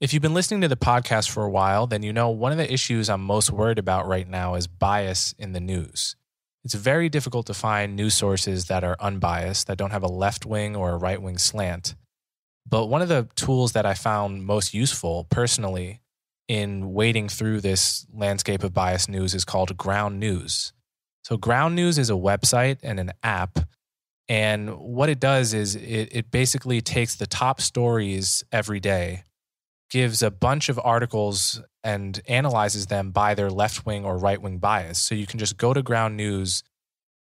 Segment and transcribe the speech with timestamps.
[0.00, 2.58] If you've been listening to the podcast for a while, then you know one of
[2.58, 6.16] the issues I'm most worried about right now is bias in the news.
[6.64, 10.46] It's very difficult to find news sources that are unbiased, that don't have a left
[10.46, 11.96] wing or a right wing slant.
[12.66, 16.00] But one of the tools that I found most useful personally
[16.48, 20.72] in wading through this landscape of biased news is called Ground News.
[21.24, 23.58] So, Ground News is a website and an app.
[24.30, 29.24] And what it does is it, it basically takes the top stories every day
[29.90, 34.58] gives a bunch of articles and analyzes them by their left wing or right wing
[34.58, 35.00] bias.
[35.00, 36.62] So you can just go to Ground News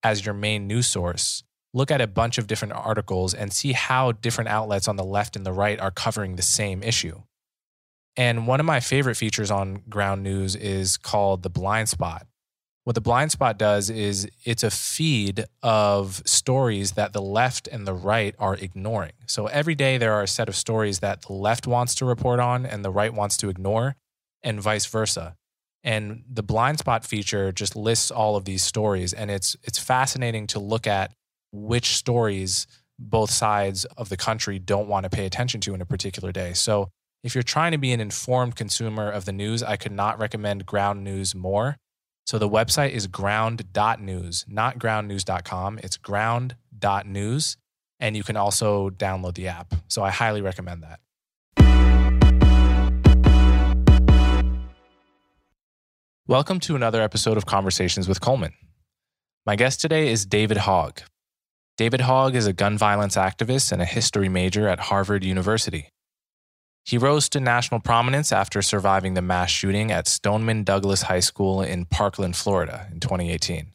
[0.03, 4.13] as your main news source, look at a bunch of different articles, and see how
[4.13, 7.23] different outlets on the left and the right are covering the same issue.
[8.17, 12.27] And one of my favorite features on Ground News is called the blind spot.
[12.85, 17.87] What the blind spot does is it's a feed of stories that the left and
[17.87, 19.13] the right are ignoring.
[19.27, 22.41] So every day there are a set of stories that the left wants to report
[22.41, 23.97] on and the right wants to ignore,
[24.43, 25.35] and vice versa.
[25.83, 30.47] And the blind spot feature just lists all of these stories, and it's it's fascinating
[30.49, 31.15] to look at
[31.53, 32.67] which stories
[32.99, 36.53] both sides of the country don't want to pay attention to in a particular day.
[36.53, 36.91] So
[37.23, 40.67] if you're trying to be an informed consumer of the news, I could not recommend
[40.67, 41.79] Ground News more.
[42.27, 45.81] So the website is ground.news, not groundnews.com.
[45.83, 47.57] It's ground.news.
[48.01, 49.75] And you can also download the app.
[49.89, 51.01] So I highly recommend that.
[56.27, 58.55] Welcome to another episode of Conversations with Coleman.
[59.45, 61.01] My guest today is David Hogg.
[61.77, 65.91] David Hogg is a gun violence activist and a history major at Harvard University.
[66.85, 71.63] He rose to national prominence after surviving the mass shooting at Stoneman Douglas High School
[71.63, 73.73] in Parkland, Florida in 2018.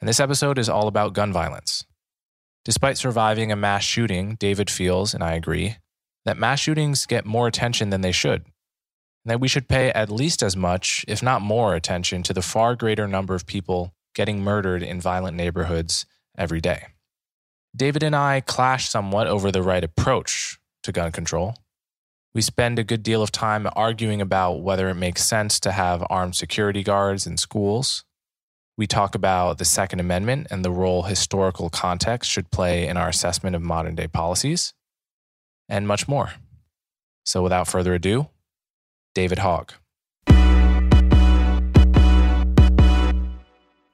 [0.00, 1.84] And this episode is all about gun violence.
[2.64, 5.76] Despite surviving a mass shooting, David feels, and I agree,
[6.24, 10.10] that mass shootings get more attention than they should, and that we should pay at
[10.10, 14.42] least as much, if not more, attention to the far greater number of people getting
[14.42, 16.06] murdered in violent neighborhoods
[16.38, 16.86] every day.
[17.76, 21.54] David and I clash somewhat over the right approach to gun control.
[22.34, 26.04] We spend a good deal of time arguing about whether it makes sense to have
[26.10, 28.04] armed security guards in schools.
[28.76, 33.08] We talk about the Second Amendment and the role historical context should play in our
[33.08, 34.74] assessment of modern day policies,
[35.68, 36.32] and much more.
[37.24, 38.26] So, without further ado,
[39.14, 39.70] David Hogg.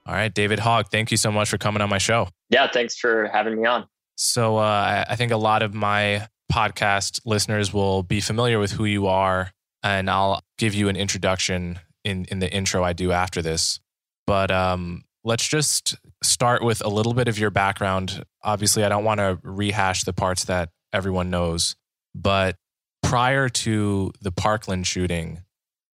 [0.07, 2.27] All right, David Hogg, thank you so much for coming on my show.
[2.49, 3.85] Yeah, thanks for having me on.
[4.15, 8.85] So, uh, I think a lot of my podcast listeners will be familiar with who
[8.85, 9.51] you are,
[9.83, 13.79] and I'll give you an introduction in in the intro I do after this.
[14.27, 18.23] But um, let's just start with a little bit of your background.
[18.43, 21.75] Obviously, I don't want to rehash the parts that everyone knows,
[22.13, 22.55] but
[23.01, 25.41] prior to the Parkland shooting,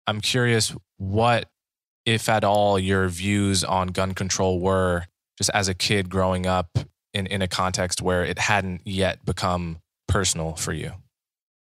[0.06, 1.48] I'm curious what,
[2.06, 6.78] if at all, your views on gun control were just as a kid growing up
[7.12, 9.78] in, in a context where it hadn't yet become
[10.14, 10.92] personal for you?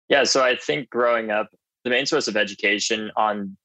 [0.08, 1.50] Yeah, so I think growing up,
[1.84, 3.56] the main source of education on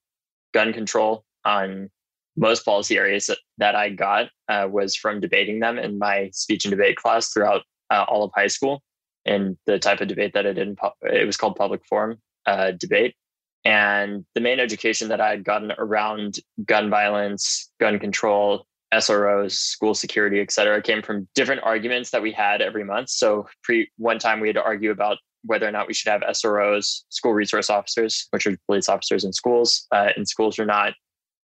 [0.53, 1.89] gun control on
[2.37, 6.65] most policy areas that, that I got uh, was from debating them in my speech
[6.65, 8.83] and debate class throughout uh, all of high school.
[9.25, 12.69] And the type of debate that I did, in, it was called public forum uh,
[12.71, 13.15] debate.
[13.63, 19.93] And the main education that I had gotten around gun violence, gun control, SROs, school
[19.93, 23.09] security, et cetera, came from different arguments that we had every month.
[23.09, 26.21] So pre one time we had to argue about whether or not we should have
[26.21, 30.93] SROs, school resource officers, which are police officers in schools, uh, in schools or not.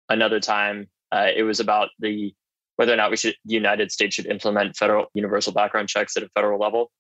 [0.10, 2.34] Another time uh, it was about the
[2.76, 6.24] whether or not we should the United States should implement federal universal background checks at
[6.24, 6.92] a federal level.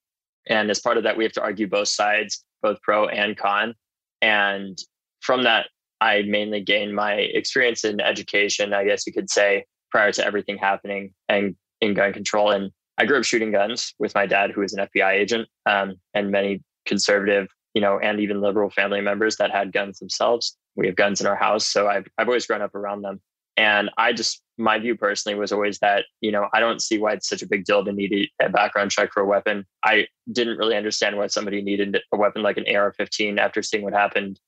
[0.47, 3.75] And as part of that, we have to argue both sides, both pro and con.
[4.21, 4.77] And
[5.21, 5.67] from that,
[5.99, 10.57] I mainly gained my experience in education, I guess you could say, prior to everything
[10.57, 12.51] happening and in gun control.
[12.51, 15.95] And I grew up shooting guns with my dad, who was an FBI agent, um,
[16.13, 20.57] and many conservative, you know, and even liberal family members that had guns themselves.
[20.75, 23.21] We have guns in our house, so I've I've always grown up around them.
[23.55, 27.13] And I just my view personally was always that, you know, I don't see why
[27.13, 29.65] it's such a big deal to need a background check for a weapon.
[29.83, 33.83] I didn't really understand why somebody needed a weapon like an AR 15 after seeing
[33.83, 34.39] what happened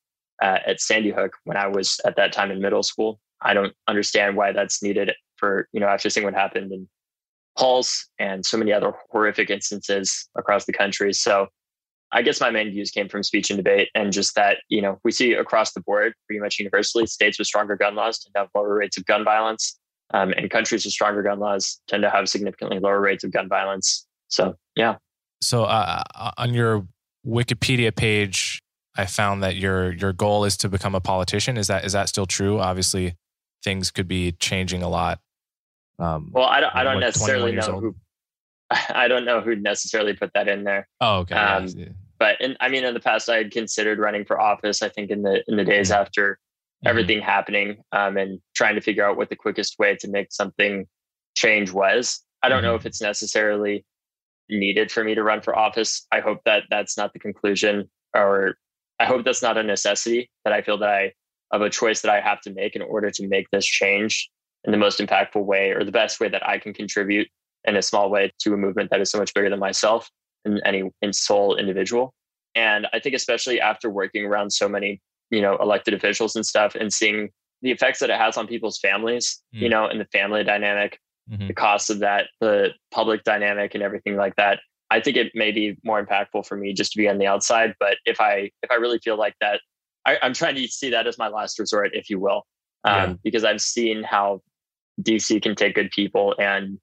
[0.42, 3.20] uh, at Sandy Hook when I was at that time in middle school.
[3.40, 6.88] I don't understand why that's needed for, you know, after seeing what happened in
[7.58, 11.12] Pulse and so many other horrific instances across the country.
[11.12, 11.48] So
[12.12, 14.98] I guess my main views came from speech and debate and just that, you know,
[15.04, 18.40] we see across the board, pretty much universally, states with stronger gun laws tend to
[18.40, 19.78] have lower rates of gun violence.
[20.12, 23.48] Um, and countries with stronger gun laws tend to have significantly lower rates of gun
[23.48, 24.06] violence.
[24.26, 24.96] So, yeah.
[25.40, 26.86] So, uh, uh, on your
[27.24, 28.60] Wikipedia page,
[28.96, 31.56] I found that your your goal is to become a politician.
[31.56, 32.58] Is that is that still true?
[32.58, 33.14] Obviously,
[33.62, 35.20] things could be changing a lot.
[36.00, 37.94] Um, well, I don't, I don't necessarily know who
[38.90, 40.88] I don't know who necessarily put that in there.
[41.00, 41.34] Oh, okay.
[41.34, 41.88] Um, yeah.
[42.18, 44.82] But in, I mean, in the past, I had considered running for office.
[44.82, 46.00] I think in the in the days mm-hmm.
[46.00, 46.88] after mm-hmm.
[46.88, 50.86] everything happening, um, and trying to figure out what the quickest way to make something
[51.34, 52.20] change was.
[52.42, 52.66] I don't mm-hmm.
[52.66, 53.84] know if it's necessarily
[54.48, 56.06] needed for me to run for office.
[56.12, 58.56] I hope that that's not the conclusion, or
[58.98, 60.30] I hope that's not a necessity.
[60.44, 61.12] That I feel that I
[61.52, 64.30] of a choice that I have to make in order to make this change
[64.64, 67.28] in the most impactful way or the best way that I can contribute
[67.64, 70.10] in a small way to a movement that is so much bigger than myself
[70.44, 72.14] and any in sole individual.
[72.54, 76.74] And I think especially after working around so many, you know, elected officials and stuff
[76.74, 77.30] and seeing
[77.62, 79.60] the effects that it has on people's families, mm.
[79.60, 80.98] you know, and the family dynamic,
[81.30, 81.46] mm-hmm.
[81.46, 84.60] the cost of that, the public dynamic and everything like that.
[84.90, 87.74] I think it may be more impactful for me just to be on the outside.
[87.78, 89.60] But if I if I really feel like that,
[90.04, 92.42] I, am trying to see that as my last resort, if you will,
[92.84, 93.14] um, yeah.
[93.22, 94.40] because I've seen how
[95.02, 96.78] DC can take good people and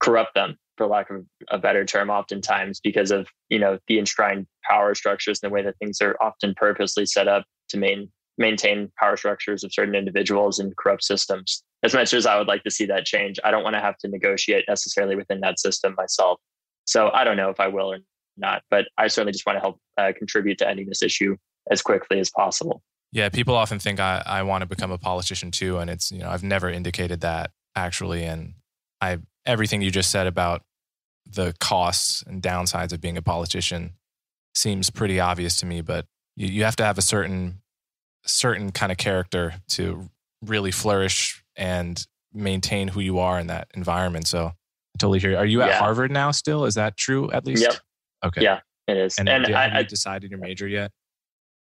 [0.00, 4.46] corrupt them for lack of a better term oftentimes because of you know the enshrined
[4.64, 8.90] power structures and the way that things are often purposely set up to main, maintain
[8.98, 11.62] power structures of certain individuals and corrupt systems.
[11.82, 13.98] As much as i would like to see that change i don't want to have
[13.98, 16.40] to negotiate necessarily within that system myself.
[16.84, 17.98] So i don't know if i will or
[18.36, 21.36] not but i certainly just want to help uh, contribute to ending this issue
[21.70, 22.82] as quickly as possible
[23.12, 26.18] yeah people often think I, I want to become a politician too and it's you
[26.18, 28.54] know i've never indicated that actually and
[29.00, 30.62] i everything you just said about
[31.26, 33.94] the costs and downsides of being a politician
[34.54, 36.06] seems pretty obvious to me, but
[36.36, 37.60] you, you have to have a certain
[38.24, 40.10] certain kind of character to
[40.44, 44.26] really flourish and maintain who you are in that environment.
[44.26, 44.52] So I
[44.98, 45.36] totally hear you.
[45.36, 45.78] Are you at yeah.
[45.78, 46.64] Harvard now still?
[46.64, 47.62] Is that true at least?
[47.62, 47.74] Yep.
[48.26, 48.42] Okay.
[48.42, 49.16] Yeah, it is.
[49.18, 50.90] And, and have I, you decided your major yet?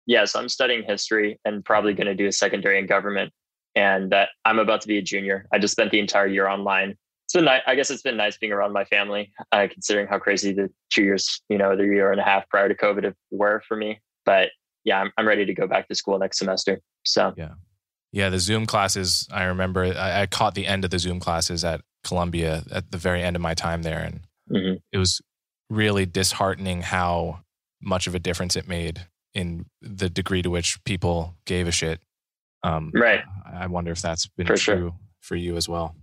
[0.06, 3.32] Yes, I'm studying history and probably going to do a secondary in government.
[3.74, 5.46] And that I'm about to be a junior.
[5.52, 6.96] I just spent the entire year online
[7.32, 7.62] it's been nice.
[7.66, 11.02] I guess it's been nice being around my family, uh, considering how crazy the two
[11.02, 14.00] years, you know, the year and a half prior to COVID were for me.
[14.26, 14.50] But
[14.84, 16.80] yeah, I'm, I'm ready to go back to school next semester.
[17.04, 17.54] So yeah,
[18.12, 18.28] yeah.
[18.28, 21.80] The Zoom classes, I remember I, I caught the end of the Zoom classes at
[22.04, 24.20] Columbia at the very end of my time there, and
[24.50, 24.74] mm-hmm.
[24.92, 25.22] it was
[25.70, 27.40] really disheartening how
[27.80, 32.00] much of a difference it made in the degree to which people gave a shit.
[32.62, 33.22] Um, right.
[33.50, 34.94] I wonder if that's been for true sure.
[35.20, 35.96] for you as well.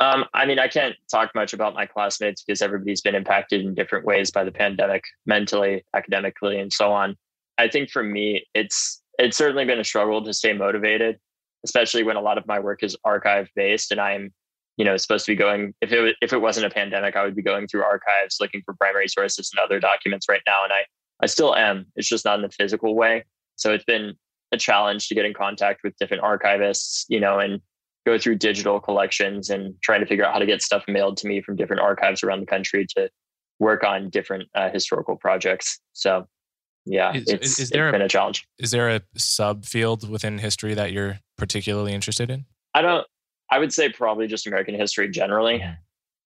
[0.00, 3.74] Um, I mean, I can't talk much about my classmates because everybody's been impacted in
[3.74, 7.16] different ways by the pandemic, mentally, academically, and so on.
[7.58, 11.18] I think for me, it's it's certainly been a struggle to stay motivated,
[11.64, 14.32] especially when a lot of my work is archive based, and I'm,
[14.78, 15.74] you know, supposed to be going.
[15.82, 18.72] If it if it wasn't a pandemic, I would be going through archives looking for
[18.74, 20.84] primary sources and other documents right now, and I
[21.22, 21.86] I still am.
[21.96, 23.24] It's just not in the physical way.
[23.56, 24.14] So it's been
[24.52, 27.60] a challenge to get in contact with different archivists, you know, and
[28.06, 31.28] go through digital collections and trying to figure out how to get stuff mailed to
[31.28, 33.10] me from different archives around the country to
[33.58, 35.78] work on different uh, historical projects.
[35.92, 36.26] So,
[36.86, 38.46] yeah, is, it's, is there it's been a, a challenge.
[38.58, 42.46] Is there a subfield within history that you're particularly interested in?
[42.74, 43.06] I don't.
[43.52, 45.74] I would say probably just American history generally, mm-hmm.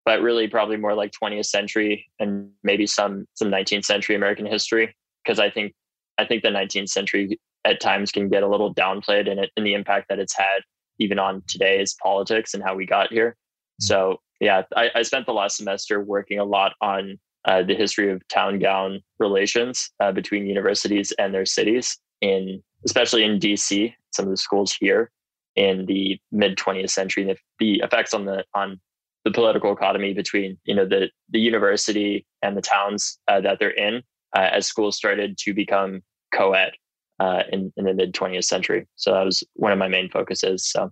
[0.05, 4.95] But really probably more like 20th century and maybe some some 19th century American history
[5.25, 5.73] because I think
[6.19, 9.65] I think the 19th century at times can get a little downplayed in it in
[9.65, 10.63] the impact that it's had
[10.99, 13.31] even on today's politics and how we got here.
[13.31, 13.85] Mm-hmm.
[13.85, 18.11] So yeah, I, I, spent the last semester working a lot on uh, the history
[18.11, 24.27] of town gown relations uh, between universities and their cities in especially in DC, some
[24.27, 25.11] of the schools here
[25.57, 28.81] in the mid 20th century, the, the effects on the on
[29.25, 33.71] the political economy between you know the the university and the towns uh, that they're
[33.71, 34.03] in
[34.37, 36.03] uh, as schools started to become
[36.33, 36.73] co-ed
[37.21, 38.87] uh, in, in the mid 20th century.
[38.97, 40.67] So that was one of my main focuses.
[40.67, 40.91] So,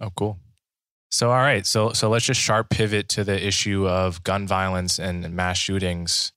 [0.00, 0.38] oh, cool.
[1.10, 1.66] So, all right.
[1.66, 6.32] So, so let's just sharp pivot to the issue of gun violence and mass shootings,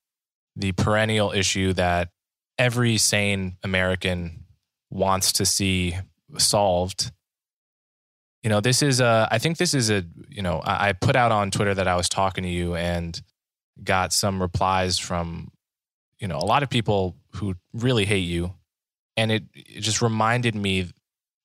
[0.56, 2.10] the perennial issue that
[2.58, 4.46] every sane American
[4.90, 5.96] wants to see
[6.38, 7.12] solved.
[8.44, 11.32] You know, this is a, I think this is a, you know, I, put out
[11.32, 13.20] on Twitter that I was talking to you and
[13.82, 15.50] got some replies from,
[16.20, 18.54] you know, a lot of people who really hate you.
[19.16, 20.90] And it, it just reminded me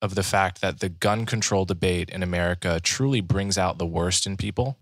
[0.01, 4.27] of the fact that the gun control debate in America truly brings out the worst
[4.27, 4.77] in people.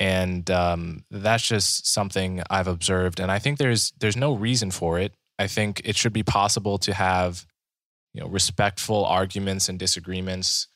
[0.00, 3.20] And um, that's just something I've observed.
[3.20, 5.12] And I think there's there's no reason for it.
[5.38, 7.46] I think it should be possible to have,
[8.14, 10.68] you know, respectful arguments and disagreements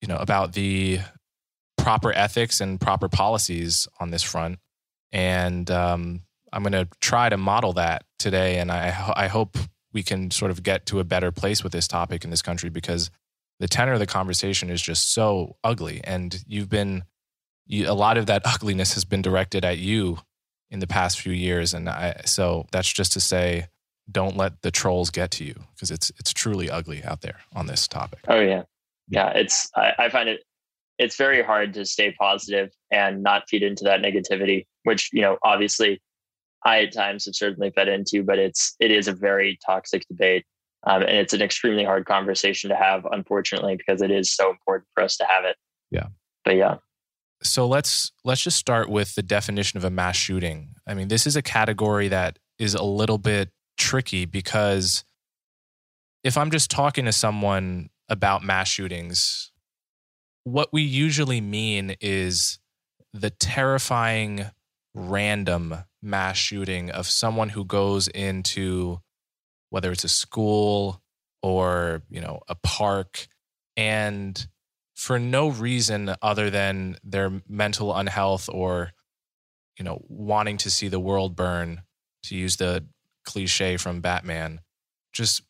[0.00, 1.00] you know, about the
[1.76, 4.58] proper ethics and proper policies on this front.
[5.12, 8.58] And um, I'm going to try to model that today.
[8.58, 9.56] And I, I hope
[9.92, 12.68] we can sort of get to a better place with this topic in this country
[12.68, 13.10] because
[13.58, 16.00] the tenor of the conversation is just so ugly.
[16.04, 17.04] And you've been,
[17.66, 20.18] you, a lot of that ugliness has been directed at you
[20.70, 21.72] in the past few years.
[21.74, 23.68] And I, so that's just to say,
[24.10, 27.66] don't let the trolls get to you because it's it's truly ugly out there on
[27.66, 28.20] this topic.
[28.28, 28.62] Oh yeah,
[29.08, 30.40] yeah, it's I, I find it
[30.98, 35.38] it's very hard to stay positive and not feed into that negativity, which you know
[35.42, 36.00] obviously
[36.64, 40.44] I at times have certainly fed into, but it's it is a very toxic debate.
[40.86, 44.86] Um, and it's an extremely hard conversation to have, unfortunately, because it is so important
[44.94, 45.56] for us to have it.
[45.90, 46.06] Yeah.
[46.44, 46.76] But yeah.
[47.42, 50.74] So let's let's just start with the definition of a mass shooting.
[50.86, 55.04] I mean, this is a category that is a little bit tricky because
[56.24, 59.52] if I'm just talking to someone about mass shootings,
[60.44, 62.58] what we usually mean is
[63.12, 64.46] the terrifying
[64.94, 69.00] random mass shooting of someone who goes into
[69.70, 71.02] whether it's a school
[71.42, 73.28] or you know a park
[73.76, 74.48] and
[74.94, 78.92] for no reason other than their mental unhealth or
[79.78, 81.82] you know wanting to see the world burn
[82.22, 82.84] to use the
[83.24, 84.60] cliche from batman
[85.12, 85.42] just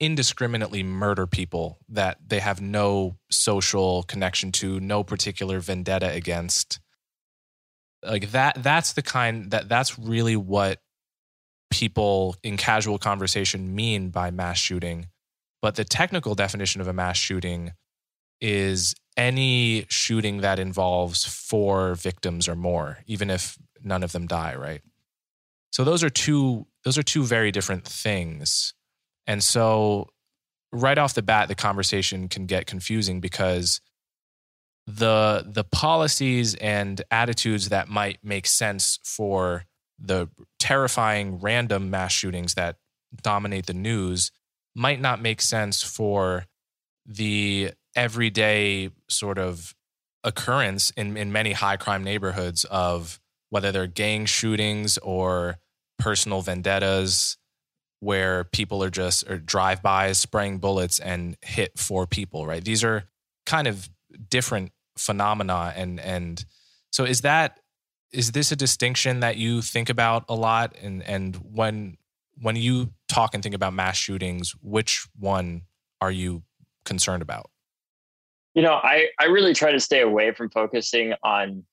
[0.00, 6.80] indiscriminately murder people that they have no social connection to, no particular vendetta against.
[8.02, 10.80] Like that that's the kind that that's really what
[11.70, 15.06] people in casual conversation mean by mass shooting.
[15.60, 17.72] But the technical definition of a mass shooting
[18.40, 24.54] is any shooting that involves four victims or more, even if none of them die,
[24.54, 24.80] right?
[25.72, 28.74] So those are two those are two very different things.
[29.28, 30.08] And so,
[30.72, 33.80] right off the bat, the conversation can get confusing because
[34.86, 39.66] the the policies and attitudes that might make sense for
[39.98, 42.76] the terrifying random mass shootings that
[43.22, 44.32] dominate the news
[44.74, 46.46] might not make sense for
[47.04, 49.74] the everyday sort of
[50.24, 53.20] occurrence in, in many high crime neighborhoods of
[53.50, 55.58] whether they're gang shootings or
[55.98, 57.37] personal vendettas
[58.00, 62.64] where people are just or drive bys spraying bullets and hit four people right?
[62.64, 63.04] These are
[63.46, 63.88] kind of
[64.28, 66.44] different phenomena and and
[66.90, 67.60] so is that
[68.12, 70.74] is this a distinction that you think about a lot?
[70.82, 71.96] And and when
[72.40, 75.62] when you talk and think about mass shootings which one
[76.00, 76.42] are you
[76.84, 77.50] concerned about?
[78.54, 81.64] You know i i really try to stay away from focusing on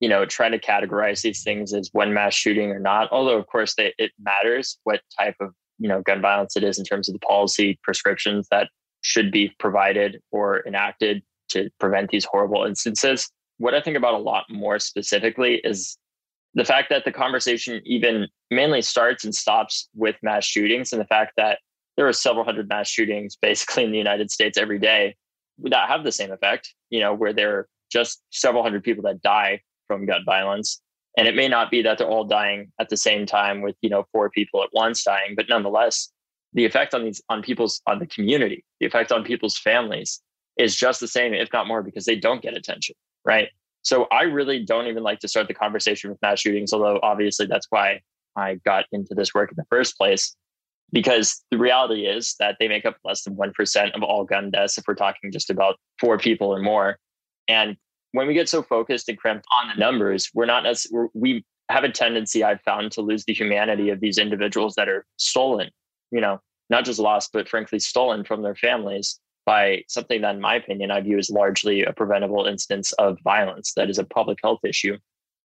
[0.00, 3.46] you know trying to categorize these things as one mass shooting or not although of
[3.46, 7.08] course they, it matters what type of you know gun violence it is in terms
[7.08, 8.68] of the policy prescriptions that
[9.02, 13.30] should be provided or enacted to prevent these horrible instances.
[13.58, 15.96] What I think about a lot more specifically is
[16.54, 21.06] the fact that the conversation even mainly starts and stops with mass shootings and the
[21.06, 21.58] fact that
[21.96, 25.16] there are several hundred mass shootings basically in the United States every day
[25.64, 29.20] that have the same effect, you know, where there are just several hundred people that
[29.22, 30.80] die from gun violence
[31.18, 33.90] and it may not be that they're all dying at the same time with you
[33.90, 36.10] know four people at once dying but nonetheless
[36.54, 40.22] the effect on these on people's on the community the effect on people's families
[40.56, 42.94] is just the same if not more because they don't get attention
[43.24, 43.48] right?
[43.82, 47.46] So i really don't even like to start the conversation with mass shootings although obviously
[47.46, 48.00] that's why
[48.36, 50.36] i got into this work in the first place
[50.92, 54.78] because the reality is that they make up less than 1% of all gun deaths
[54.78, 56.98] if we're talking just about four people or more.
[57.46, 57.76] And
[58.12, 61.84] when we get so focused and cramped on the numbers, we're not necessarily, we have
[61.84, 65.70] a tendency I've found to lose the humanity of these individuals that are stolen,
[66.10, 70.40] you know, not just lost, but frankly stolen from their families by something that, in
[70.40, 74.38] my opinion, I view as largely a preventable instance of violence that is a public
[74.42, 74.98] health issue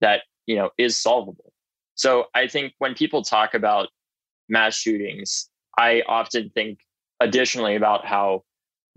[0.01, 1.53] that, you know, is solvable.
[1.95, 3.87] So I think when people talk about
[4.49, 6.79] mass shootings, I often think
[7.19, 8.43] additionally about how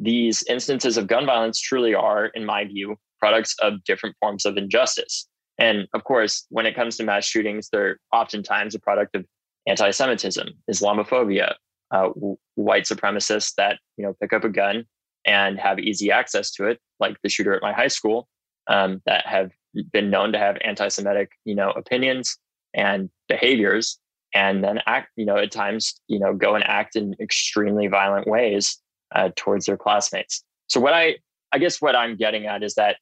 [0.00, 4.56] these instances of gun violence truly are, in my view, products of different forms of
[4.56, 5.28] injustice.
[5.58, 9.24] And of course, when it comes to mass shootings, they're oftentimes a product of
[9.66, 11.54] anti-Semitism, Islamophobia,
[11.90, 12.08] uh,
[12.54, 14.84] white supremacists that you know pick up a gun
[15.24, 18.28] and have easy access to it, like the shooter at my high school,
[18.68, 19.50] um, that have
[19.92, 22.38] been known to have anti-Semitic, you know, opinions
[22.74, 23.98] and behaviors,
[24.34, 28.26] and then act, you know, at times, you know, go and act in extremely violent
[28.26, 28.78] ways
[29.14, 30.44] uh, towards their classmates.
[30.68, 31.16] So what I,
[31.52, 32.96] I guess, what I'm getting at is that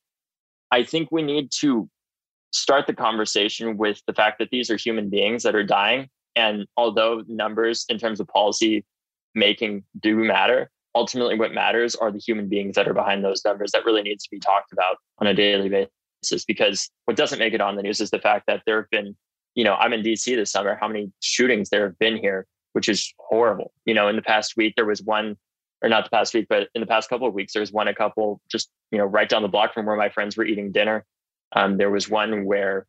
[0.71, 1.89] I think we need to
[2.53, 6.67] start the conversation with the fact that these are human beings that are dying, and
[6.77, 8.85] although numbers in terms of policy
[9.35, 13.71] making do matter, ultimately what matters are the human beings that are behind those numbers
[13.73, 16.45] that really needs to be talked about on a daily basis.
[16.47, 19.15] Because what doesn't make it on the news is the fact that there have been
[19.55, 20.77] you know i'm in dc this summer.
[20.81, 23.73] How many shootings there have been here which is horrible.
[23.85, 25.37] You know in the past week there was one
[25.83, 27.89] or not the past week but in the past couple of weeks there was one
[27.89, 30.73] a couple just you know right down the block from where my friends were eating
[30.73, 31.05] dinner
[31.55, 32.87] um, there was one where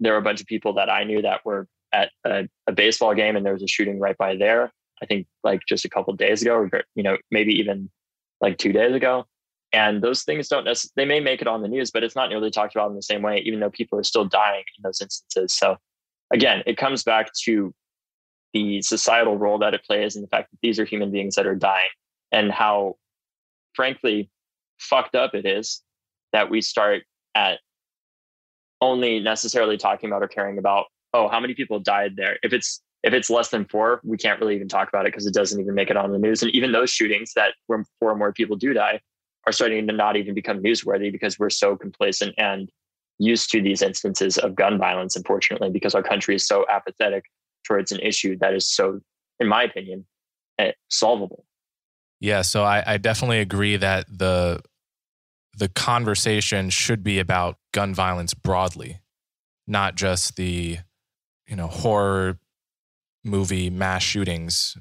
[0.00, 3.14] there were a bunch of people that i knew that were at a, a baseball
[3.14, 6.12] game and there was a shooting right by there I think like just a couple
[6.14, 7.90] days ago, or you know, maybe even
[8.40, 9.26] like two days ago.
[9.72, 12.28] And those things don't necessarily, they may make it on the news, but it's not
[12.28, 15.00] nearly talked about in the same way, even though people are still dying in those
[15.00, 15.56] instances.
[15.56, 15.76] So
[16.32, 17.72] again, it comes back to
[18.52, 21.46] the societal role that it plays and the fact that these are human beings that
[21.46, 21.88] are dying
[22.32, 22.96] and how,
[23.74, 24.30] frankly,
[24.78, 25.82] fucked up it is
[26.32, 27.02] that we start
[27.34, 27.58] at
[28.80, 32.38] only necessarily talking about or caring about, oh, how many people died there?
[32.42, 35.26] If it's if it's less than four, we can't really even talk about it because
[35.26, 36.42] it doesn't even make it on the news.
[36.42, 39.00] And even those shootings that where four or more people do die
[39.46, 42.70] are starting to not even become newsworthy because we're so complacent and
[43.18, 47.24] used to these instances of gun violence, unfortunately, because our country is so apathetic
[47.66, 49.00] towards an issue that is so,
[49.38, 50.06] in my opinion,
[50.58, 51.44] eh, solvable.
[52.20, 54.62] Yeah, so I, I definitely agree that the
[55.56, 59.00] the conversation should be about gun violence broadly,
[59.66, 60.78] not just the
[61.48, 62.38] you know horror
[63.24, 64.76] movie mass shootings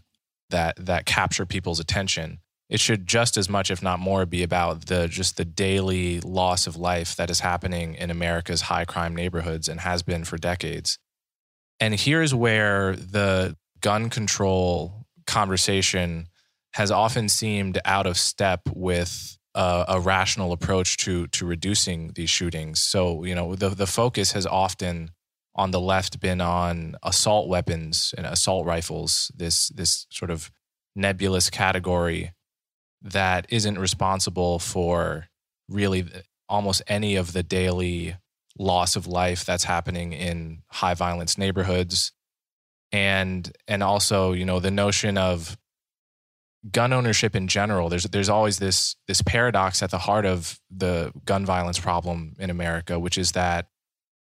[0.50, 2.40] that that capture people's attention.
[2.70, 6.68] It should just as much if not more be about the just the daily loss
[6.68, 11.00] of life that is happening in America's high crime neighborhoods and has been for decades.
[11.80, 16.29] And here's where the gun control conversation
[16.74, 22.30] has often seemed out of step with a, a rational approach to to reducing these
[22.30, 22.80] shootings.
[22.80, 25.12] So you know the the focus has often
[25.56, 30.52] on the left been on assault weapons and assault rifles, this this sort of
[30.96, 32.34] nebulous category
[33.02, 35.28] that isn't responsible for
[35.68, 36.06] really
[36.48, 38.16] almost any of the daily
[38.58, 42.12] loss of life that's happening in high violence neighborhoods.
[42.92, 45.58] And and also you know the notion of
[46.72, 51.12] gun ownership in general there's there's always this this paradox at the heart of the
[51.24, 53.68] gun violence problem in America which is that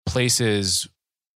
[0.06, 0.88] places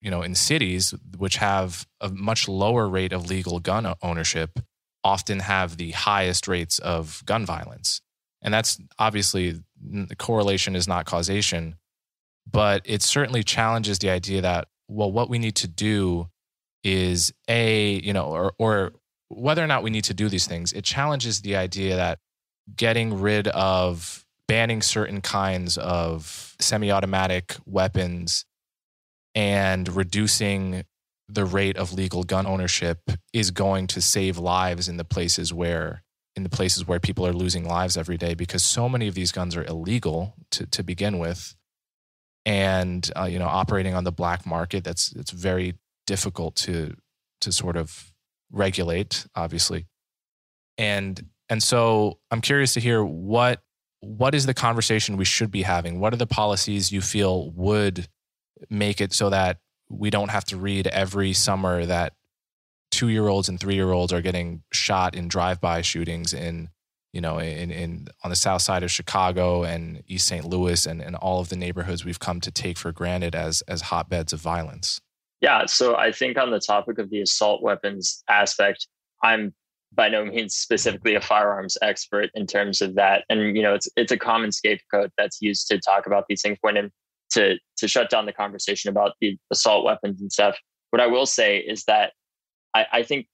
[0.06, 4.60] you know, in cities which have a much lower rate of legal gun ownership,
[5.02, 8.00] often have the highest rates of gun violence.
[8.40, 11.76] And that's obviously the correlation is not causation,
[12.48, 16.28] but it certainly challenges the idea that, well, what we need to do
[16.84, 18.92] is a, you know, or, or
[19.28, 22.18] whether or not we need to do these things, it challenges the idea that
[22.74, 28.44] getting rid of banning certain kinds of semi automatic weapons
[29.34, 30.84] and reducing
[31.28, 33.00] the rate of legal gun ownership
[33.32, 36.02] is going to save lives in the places where
[36.36, 39.32] in the places where people are losing lives every day because so many of these
[39.32, 41.54] guns are illegal to, to begin with.
[42.44, 45.74] And uh, you know operating on the black market that's it's very
[46.06, 46.94] difficult to
[47.40, 48.12] to sort of
[48.50, 49.86] regulate obviously.
[50.78, 53.62] And and so i'm curious to hear what
[54.00, 56.00] what is the conversation we should be having?
[56.00, 58.08] What are the policies you feel would
[58.70, 62.14] make it so that we don't have to read every summer that
[62.90, 66.68] two year olds and three year olds are getting shot in drive by shootings in
[67.12, 71.02] you know in, in on the south side of chicago and east st louis and,
[71.02, 74.40] and all of the neighborhoods we've come to take for granted as as hotbeds of
[74.40, 75.00] violence
[75.40, 78.86] yeah so i think on the topic of the assault weapons aspect
[79.22, 79.54] i'm
[79.94, 83.88] by no means specifically a firearms expert in terms of that and you know it's
[83.96, 86.90] it's a common scapegoat that's used to talk about these things when in
[87.30, 90.56] to to shut down the conversation about the assault weapons and stuff.
[90.90, 92.12] What I will say is that
[92.74, 93.26] I, I think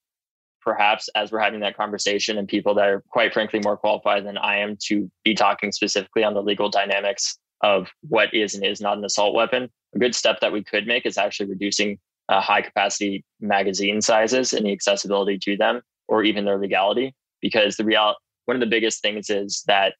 [0.61, 4.39] perhaps as we're having that conversation and people that are quite frankly more qualified than
[4.39, 8.81] I am to be talking specifically on the legal dynamics of what is and is
[8.81, 12.41] not an assault weapon, a good step that we could make is actually reducing uh,
[12.41, 17.15] high capacity magazine sizes and the accessibility to them or even their legality.
[17.41, 19.95] Because the real one of the biggest things is that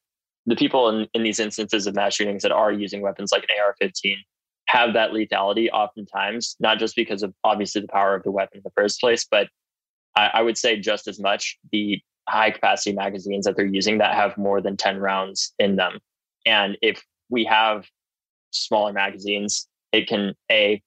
[0.45, 3.55] the people in, in these instances of mass shootings that are using weapons like an
[3.63, 4.17] AR 15
[4.67, 8.63] have that lethality oftentimes, not just because of obviously the power of the weapon in
[8.63, 9.47] the first place, but
[10.15, 14.15] I, I would say just as much the high capacity magazines that they're using that
[14.15, 15.99] have more than 10 rounds in them.
[16.45, 17.85] And if we have
[18.51, 20.81] smaller magazines, it can a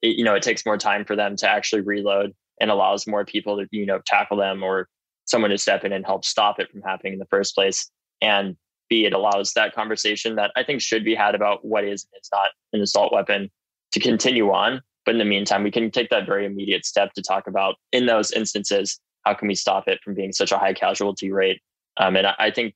[0.00, 3.58] you know, it takes more time for them to actually reload and allows more people
[3.58, 4.88] to, you know, tackle them or
[5.26, 7.90] someone to step in and help stop it from happening in the first place.
[8.22, 8.56] And
[8.88, 12.20] B, it allows that conversation that I think should be had about what is and
[12.20, 13.50] is not an assault weapon
[13.92, 14.80] to continue on.
[15.04, 18.06] But in the meantime, we can take that very immediate step to talk about in
[18.06, 21.60] those instances, how can we stop it from being such a high casualty rate?
[21.98, 22.74] Um, and I, I think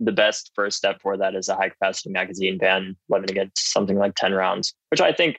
[0.00, 3.62] the best first step for that is a high capacity magazine ban limiting it to
[3.62, 5.38] something like 10 rounds, which I think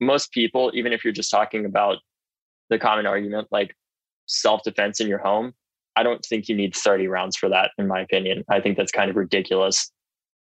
[0.00, 1.98] most people, even if you're just talking about
[2.70, 3.74] the common argument like
[4.26, 5.52] self defense in your home,
[5.96, 8.44] I don't think you need 30 rounds for that, in my opinion.
[8.50, 9.90] I think that's kind of ridiculous.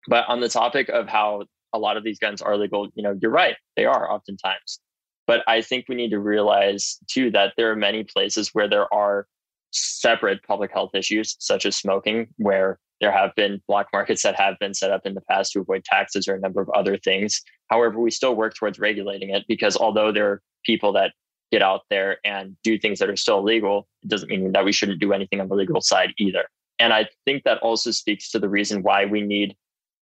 [0.07, 1.43] But on the topic of how
[1.73, 4.79] a lot of these guns are legal, you know, you're right, they are oftentimes.
[5.27, 8.91] But I think we need to realize too that there are many places where there
[8.93, 9.27] are
[9.71, 14.57] separate public health issues, such as smoking, where there have been black markets that have
[14.59, 17.41] been set up in the past to avoid taxes or a number of other things.
[17.69, 21.13] However, we still work towards regulating it because although there are people that
[21.51, 24.71] get out there and do things that are still illegal, it doesn't mean that we
[24.71, 26.45] shouldn't do anything on the legal side either.
[26.79, 29.55] And I think that also speaks to the reason why we need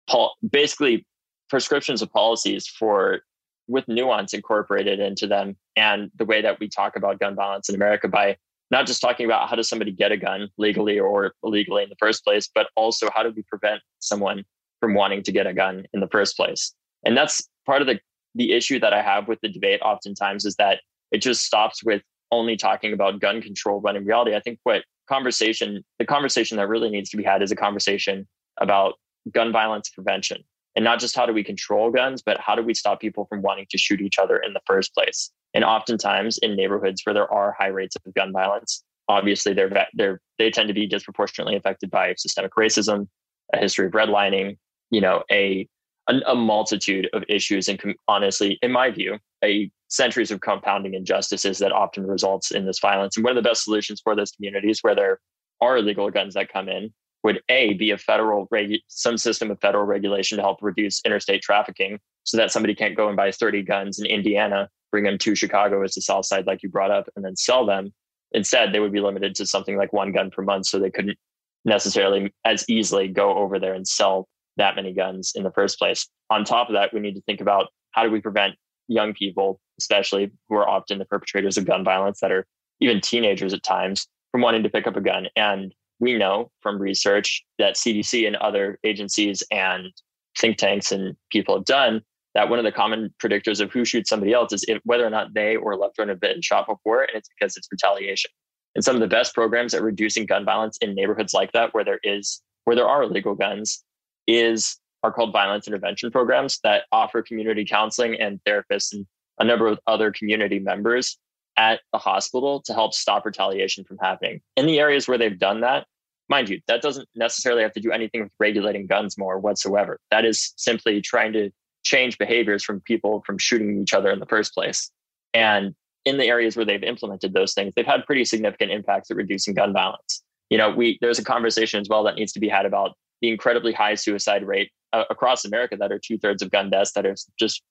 [0.10, 1.06] pol- basically
[1.50, 3.22] prescriptions of policies for
[3.68, 7.76] with nuance incorporated into them and the way that we talk about gun violence in
[7.76, 8.36] America by
[8.72, 11.96] not just talking about how does somebody get a gun legally or illegally in the
[12.00, 14.44] first place, but also how do we prevent someone
[14.80, 16.74] from wanting to get a gun in the first place.
[17.06, 18.00] And that's part of the
[18.34, 20.80] the issue that I have with the debate oftentimes is that
[21.12, 24.84] it just stops with only talking about gun control when in reality i think what
[25.08, 28.28] conversation the conversation that really needs to be had is a conversation
[28.60, 28.94] about
[29.32, 30.42] gun violence prevention
[30.76, 33.42] and not just how do we control guns but how do we stop people from
[33.42, 37.32] wanting to shoot each other in the first place and oftentimes in neighborhoods where there
[37.32, 41.90] are high rates of gun violence obviously they're they're they tend to be disproportionately affected
[41.90, 43.08] by systemic racism
[43.54, 44.58] a history of redlining
[44.90, 45.68] you know a
[46.10, 50.94] a, a multitude of issues and com- honestly in my view a centuries of compounding
[50.94, 53.18] injustices that often results in this violence.
[53.18, 55.20] And one of the best solutions for those communities where there
[55.60, 59.60] are illegal guns that come in would a be a federal regu- some system of
[59.60, 63.64] federal regulation to help reduce interstate trafficking so that somebody can't go and buy 30
[63.64, 67.08] guns in Indiana, bring them to Chicago as the South Side, like you brought up,
[67.16, 67.94] and then sell them.
[68.32, 71.18] Instead, they would be limited to something like one gun per month, so they couldn't
[71.66, 76.08] necessarily as easily go over there and sell that many guns in the first place.
[76.30, 78.56] On top of that, we need to think about how do we prevent
[78.88, 82.46] young people, especially who are often the perpetrators of gun violence that are
[82.80, 85.28] even teenagers at times, from wanting to pick up a gun.
[85.36, 89.94] And we know from research that CDC and other agencies and
[90.38, 92.02] think tanks and people have done
[92.34, 95.10] that one of the common predictors of who shoots somebody else is if, whether or
[95.10, 98.32] not they or a loved one have been shot before, and it's because it's retaliation.
[98.74, 101.84] And some of the best programs at reducing gun violence in neighborhoods like that, where
[101.84, 103.84] there is where there are illegal guns,
[104.28, 109.06] is are called violence intervention programs that offer community counseling and therapists and
[109.40, 111.18] a number of other community members
[111.58, 114.42] at the hospital to help stop retaliation from happening.
[114.56, 115.86] In the areas where they've done that,
[116.30, 120.00] mind you, that doesn't necessarily have to do anything with regulating guns more whatsoever.
[120.12, 121.52] That is simply trying to
[121.84, 124.90] change behaviors from people from shooting each other in the first place.
[125.34, 129.18] And in the areas where they've implemented those things, they've had pretty significant impacts at
[129.18, 130.24] reducing gun violence.
[130.50, 133.30] You know, we there's a conversation as well that needs to be had about the
[133.30, 137.06] incredibly high suicide rate uh, across America that are two thirds of gun deaths that
[137.06, 137.62] are just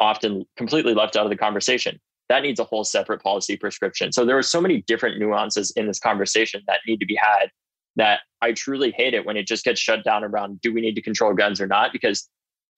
[0.00, 2.00] often completely left out of the conversation.
[2.28, 4.12] That needs a whole separate policy prescription.
[4.12, 7.50] So there are so many different nuances in this conversation that need to be had
[7.96, 10.94] that I truly hate it when it just gets shut down around do we need
[10.94, 11.92] to control guns or not?
[11.92, 12.28] Because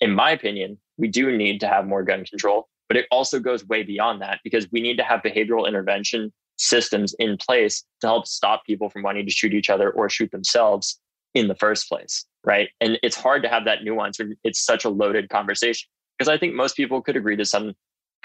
[0.01, 3.67] in my opinion, we do need to have more gun control, but it also goes
[3.67, 8.27] way beyond that because we need to have behavioral intervention systems in place to help
[8.27, 11.01] stop people from wanting to shoot each other or shoot themselves
[11.35, 12.71] in the first place, right?
[12.81, 16.39] And it's hard to have that nuance when it's such a loaded conversation because I
[16.39, 17.75] think most people could agree to some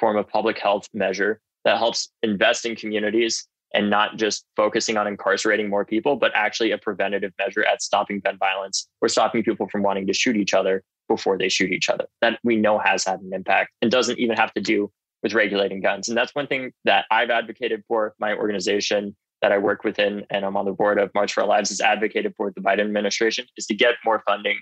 [0.01, 5.07] form of public health measure that helps invest in communities and not just focusing on
[5.07, 9.69] incarcerating more people, but actually a preventative measure at stopping gun violence or stopping people
[9.69, 12.05] from wanting to shoot each other before they shoot each other.
[12.19, 14.91] That we know has had an impact and doesn't even have to do
[15.23, 16.09] with regulating guns.
[16.09, 20.43] And that's one thing that I've advocated for my organization that I work within and
[20.43, 23.45] I'm on the board of March for Our Lives has advocated for the Biden administration
[23.55, 24.57] is to get more funding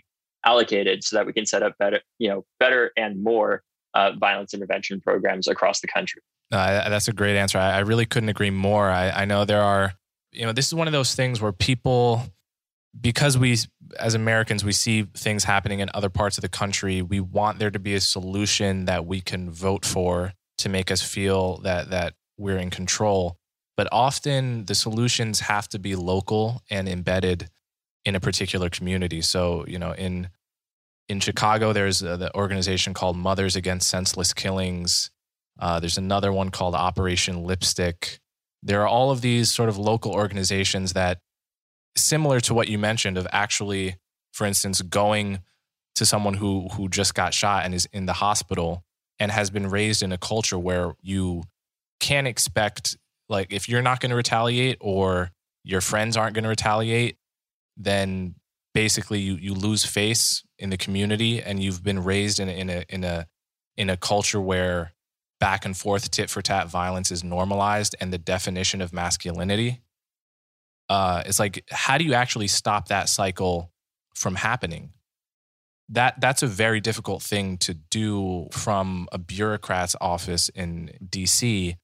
[0.45, 4.53] allocated so that we can set up better, you know, better and more uh, violence
[4.53, 6.21] intervention programs across the country.
[6.51, 7.57] Uh, that's a great answer.
[7.57, 8.89] I, I really couldn't agree more.
[8.89, 9.93] I, I know there are,
[10.31, 12.23] you know, this is one of those things where people,
[12.99, 13.57] because we
[13.99, 17.01] as Americans, we see things happening in other parts of the country.
[17.01, 21.01] We want there to be a solution that we can vote for to make us
[21.01, 23.37] feel that that we're in control.
[23.79, 27.49] but often the solutions have to be local and embedded
[28.03, 29.21] in a particular community.
[29.21, 30.27] So, you know, in
[31.09, 35.09] in Chicago, there's a, the organization called Mothers Against Senseless Killings.
[35.59, 38.19] Uh, there's another one called Operation Lipstick.
[38.61, 41.19] There are all of these sort of local organizations that,
[41.97, 43.97] similar to what you mentioned, of actually,
[44.31, 45.39] for instance, going
[45.95, 48.83] to someone who who just got shot and is in the hospital
[49.19, 51.43] and has been raised in a culture where you
[51.99, 52.95] can't expect
[53.27, 55.31] like if you're not going to retaliate or
[55.63, 57.17] your friends aren't going to retaliate,
[57.75, 58.35] then
[58.83, 62.69] basically you you lose face in the community and you've been raised in a, in
[62.69, 63.27] a in a
[63.75, 64.93] in a culture where
[65.39, 69.81] back and forth tit for tat violence is normalized and the definition of masculinity
[70.89, 73.71] uh, it's like how do you actually stop that cycle
[74.15, 74.91] from happening?
[75.89, 81.75] That that's a very difficult thing to do from a bureaucrat's office in DC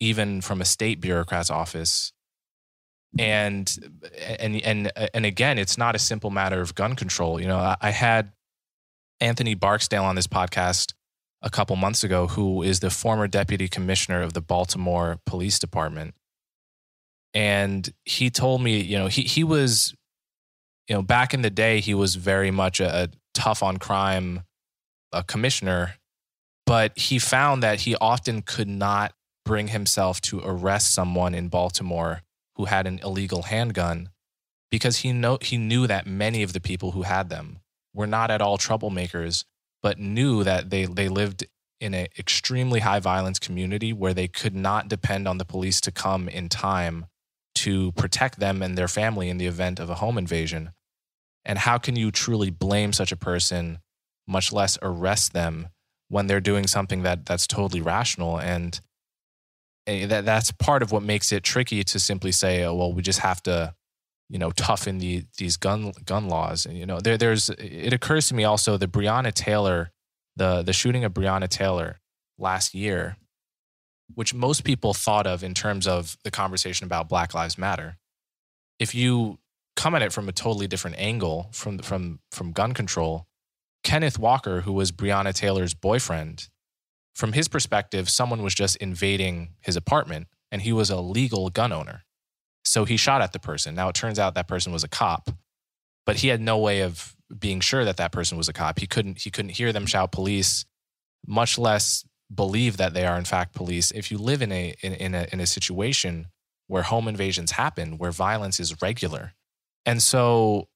[0.00, 2.12] even from a state bureaucrat's office
[3.18, 3.78] and
[4.40, 7.40] and and and again it's not a simple matter of gun control.
[7.40, 8.32] You know i, had
[9.20, 10.92] anthony barksdale on this podcast
[11.42, 16.14] a couple months ago who is the former deputy commissioner of the baltimore police department.
[17.34, 19.94] And he told me you know he he was
[20.88, 24.42] you know back in the day he was very much a, a tough on crime
[25.12, 25.94] a commissioner
[26.66, 29.14] but he found that he often could not
[29.46, 32.20] bring himself to arrest someone in Baltimore
[32.58, 34.10] who had an illegal handgun
[34.70, 37.60] because he know he knew that many of the people who had them
[37.94, 39.44] were not at all troublemakers
[39.82, 41.46] but knew that they they lived
[41.80, 45.92] in an extremely high violence community where they could not depend on the police to
[45.92, 47.06] come in time
[47.54, 50.72] to protect them and their family in the event of a home invasion.
[51.44, 53.78] And how can you truly blame such a person
[54.26, 55.68] much less arrest them
[56.08, 58.38] when they're doing something that that's totally rational?
[58.40, 58.80] And
[59.88, 63.00] Eh, that that's part of what makes it tricky to simply say, oh, well, we
[63.00, 63.74] just have to,
[64.28, 66.66] you know, toughen the these gun gun laws.
[66.66, 69.90] And you know, there there's it occurs to me also the Breonna Taylor,
[70.36, 72.00] the the shooting of Breonna Taylor
[72.38, 73.16] last year,
[74.14, 77.96] which most people thought of in terms of the conversation about Black Lives Matter.
[78.78, 79.38] If you
[79.74, 83.26] come at it from a totally different angle from from from gun control,
[83.84, 86.50] Kenneth Walker, who was Breonna Taylor's boyfriend,
[87.18, 91.72] from his perspective, someone was just invading his apartment and he was a legal gun
[91.72, 92.04] owner.
[92.64, 93.74] So he shot at the person.
[93.74, 95.28] Now it turns out that person was a cop,
[96.06, 98.78] but he had no way of being sure that that person was a cop.
[98.78, 100.64] He couldn't he couldn't hear them shout police,
[101.26, 103.90] much less believe that they are in fact police.
[103.90, 106.28] If you live in a in, in a in a situation
[106.68, 109.32] where home invasions happen, where violence is regular.
[109.84, 110.68] And so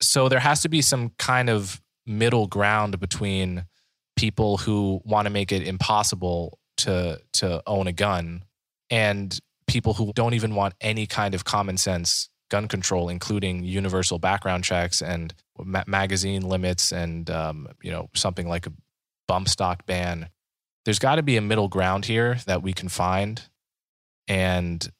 [0.00, 3.66] so there has to be some kind of middle ground between
[4.16, 8.44] people who want to make it impossible to to own a gun
[8.90, 14.18] and people who don't even want any kind of common sense gun control including universal
[14.18, 18.72] background checks and ma- magazine limits and um, you know something like a
[19.28, 20.28] bump stock ban.
[20.84, 23.40] There's got to be a middle ground here that we can find.
[24.28, 24.90] And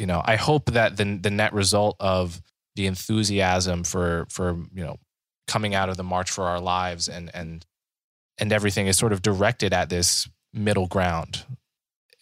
[0.00, 2.40] you know i hope that the the net result of
[2.74, 4.96] the enthusiasm for for you know
[5.46, 7.66] coming out of the march for our lives and and
[8.40, 11.44] and everything is sort of directed at this middle ground.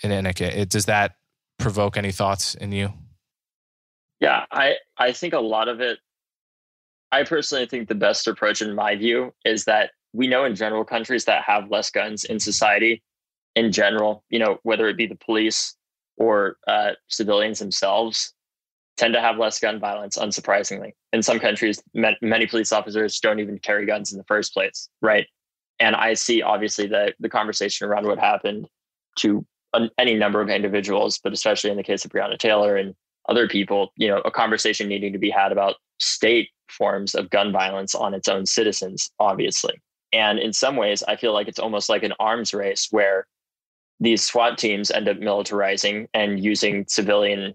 [0.02, 1.14] And Annika, it, does that
[1.58, 2.92] provoke any thoughts in you?
[4.20, 5.98] Yeah, I I think a lot of it.
[7.12, 10.84] I personally think the best approach, in my view, is that we know in general
[10.84, 13.02] countries that have less guns in society,
[13.54, 15.74] in general, you know, whether it be the police
[16.16, 18.34] or uh, civilians themselves,
[18.96, 20.18] tend to have less gun violence.
[20.18, 24.88] Unsurprisingly, in some countries, many police officers don't even carry guns in the first place,
[25.00, 25.26] right?
[25.80, 28.68] And I see obviously the the conversation around what happened
[29.20, 29.46] to
[29.98, 32.94] any number of individuals, but especially in the case of Breonna Taylor and
[33.28, 37.52] other people, you know, a conversation needing to be had about state forms of gun
[37.52, 39.74] violence on its own citizens, obviously.
[40.12, 43.26] And in some ways, I feel like it's almost like an arms race where
[44.00, 47.54] these SWAT teams end up militarizing and using civilian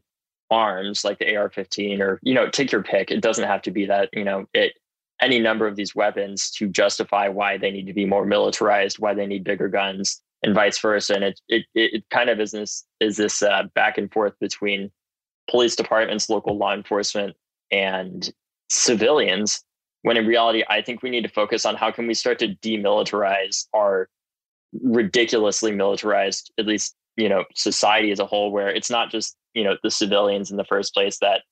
[0.51, 3.09] arms like the AR-15 or you know, take your pick.
[3.09, 4.73] It doesn't have to be that, you know, it
[5.23, 9.13] any number of these weapons to justify why they need to be more militarized, why
[9.13, 11.15] they need bigger guns, and vice versa.
[11.15, 14.91] And it it it kind of is this is this uh, back and forth between
[15.49, 17.36] police departments, local law enforcement,
[17.71, 18.31] and
[18.69, 19.63] civilians.
[20.01, 22.55] When in reality, I think we need to focus on how can we start to
[22.55, 24.09] demilitarize our
[24.81, 29.63] ridiculously militarized, at least you know, society as a whole, where it's not just you
[29.63, 31.43] know the civilians in the first place that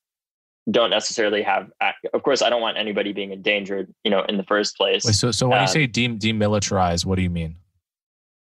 [0.69, 1.71] don't necessarily have
[2.13, 5.15] of course i don't want anybody being endangered you know in the first place Wait,
[5.15, 7.55] so so when um, you say de- demilitarize what do you mean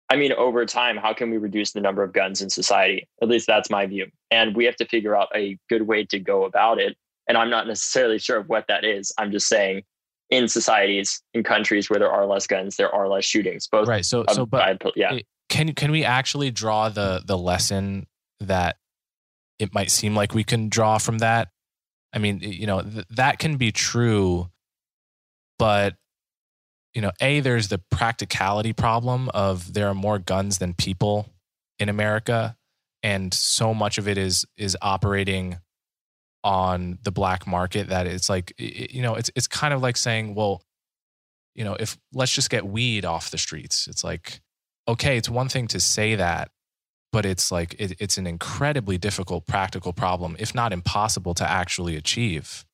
[0.09, 3.07] I mean, over time, how can we reduce the number of guns in society?
[3.21, 4.07] At least that's my view.
[4.29, 6.95] And we have to figure out a good way to go about it.
[7.27, 9.11] And I'm not necessarily sure of what that is.
[9.17, 9.83] I'm just saying
[10.29, 13.67] in societies, in countries where there are less guns, there are less shootings.
[13.67, 14.05] Both right.
[14.05, 15.17] So, so, but yeah,
[15.49, 18.05] can can we actually draw the the lesson
[18.39, 18.77] that
[19.57, 21.49] it might seem like we can draw from that?
[22.15, 24.49] I mean, you know, th- that can be true,
[25.59, 25.95] but
[26.93, 31.29] you know, a there's the practicality problem of there are more guns than people
[31.77, 32.55] in America,
[33.03, 35.59] and so much of it is is operating
[36.45, 40.35] on the black market that it's like you know it's it's kind of like saying
[40.35, 40.61] well
[41.55, 43.87] you know if let's just get weed off the streets.
[43.87, 44.39] It's like
[44.87, 46.49] okay it's one thing to say that
[47.15, 51.95] but it's like it, it's an incredibly difficult practical problem if not impossible to actually
[51.95, 52.65] achieve.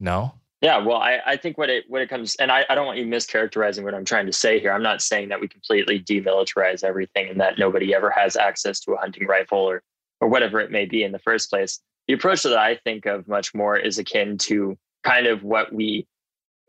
[0.00, 0.32] No?
[0.62, 2.98] Yeah well i, I think what it what it comes and I, I don't want
[2.98, 4.72] you mischaracterizing what i'm trying to say here.
[4.72, 8.92] I'm not saying that we completely demilitarize everything and that nobody ever has access to
[8.92, 9.82] a hunting rifle or
[10.20, 11.80] or whatever it may be in the first place.
[12.08, 16.06] The approach that I think of much more is akin to kind of what we,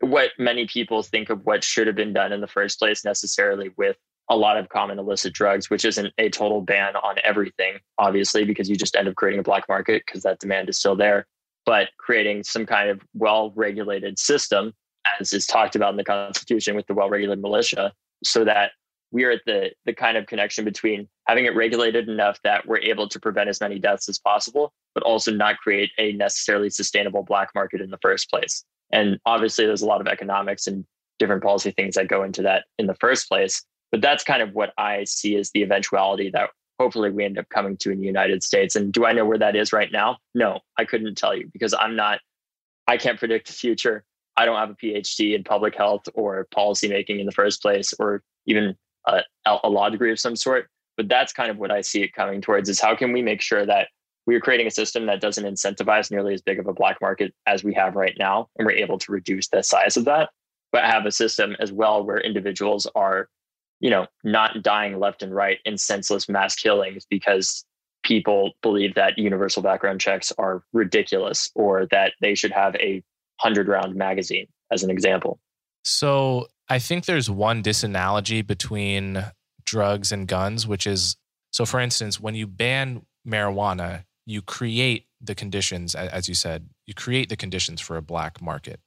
[0.00, 3.70] what many people think of what should have been done in the first place necessarily
[3.76, 3.96] with
[4.30, 8.68] a lot of common illicit drugs, which isn't a total ban on everything, obviously, because
[8.68, 11.26] you just end up creating a black market because that demand is still there,
[11.64, 14.72] but creating some kind of well regulated system,
[15.18, 18.72] as is talked about in the Constitution with the well regulated militia, so that
[19.10, 22.78] we are at the the kind of connection between having it regulated enough that we're
[22.78, 27.22] able to prevent as many deaths as possible, but also not create a necessarily sustainable
[27.22, 28.64] black market in the first place.
[28.92, 30.84] And obviously, there's a lot of economics and
[31.18, 33.64] different policy things that go into that in the first place.
[33.90, 37.48] But that's kind of what I see as the eventuality that hopefully we end up
[37.48, 38.76] coming to in the United States.
[38.76, 40.18] And do I know where that is right now?
[40.34, 42.20] No, I couldn't tell you because I'm not,
[42.86, 44.04] I can't predict the future.
[44.36, 48.22] I don't have a PhD in public health or policymaking in the first place, or
[48.46, 50.68] even a, a law degree of some sort.
[50.96, 53.40] But that's kind of what I see it coming towards is how can we make
[53.40, 53.88] sure that
[54.26, 57.64] we're creating a system that doesn't incentivize nearly as big of a black market as
[57.64, 58.46] we have right now.
[58.58, 60.28] And we're able to reduce the size of that,
[60.70, 63.28] but have a system as well where individuals are,
[63.80, 67.64] you know, not dying left and right in senseless mass killings because
[68.04, 73.02] people believe that universal background checks are ridiculous or that they should have a
[73.40, 75.38] hundred round magazine as an example.
[75.84, 79.24] So I think there's one disanalogy between
[79.64, 81.16] drugs and guns, which is
[81.50, 86.94] so, for instance, when you ban marijuana, you create the conditions, as you said, you
[86.94, 88.80] create the conditions for a black market.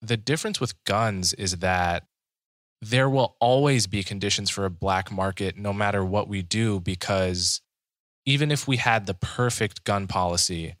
[0.00, 2.04] The difference with guns is that
[2.90, 7.60] there will always be conditions for a black market no matter what we do, because
[8.26, 10.74] even if we had the perfect gun policy,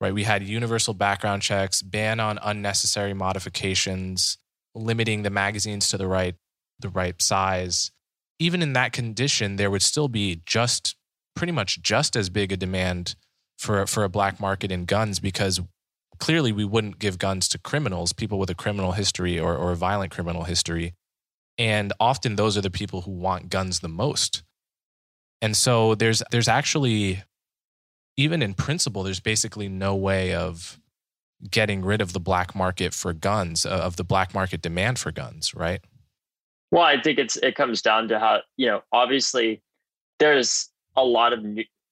[0.00, 4.38] right, we had universal background checks, ban on unnecessary modifications,
[4.74, 6.34] limiting the magazines to the right
[6.78, 7.90] the right size
[8.38, 10.96] even in that condition there would still be just
[11.36, 13.14] pretty much just as big a demand
[13.58, 15.60] for for a black market in guns because
[16.18, 19.76] clearly we wouldn't give guns to criminals people with a criminal history or, or a
[19.76, 20.94] violent criminal history
[21.60, 24.42] and often those are the people who want guns the most
[25.42, 27.22] and so there's there's actually
[28.16, 30.80] even in principle there's basically no way of
[31.48, 35.10] getting rid of the black market for guns, uh, of the black market demand for
[35.10, 35.80] guns, right?
[36.70, 39.62] Well, I think it's it comes down to how you know obviously
[40.18, 41.44] there's a lot of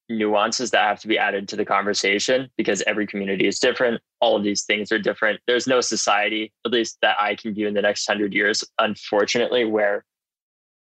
[0.09, 4.01] nuances that have to be added to the conversation because every community is different.
[4.21, 5.41] All of these things are different.
[5.47, 9.65] There's no society, at least that I can view in the next hundred years, unfortunately,
[9.65, 10.05] where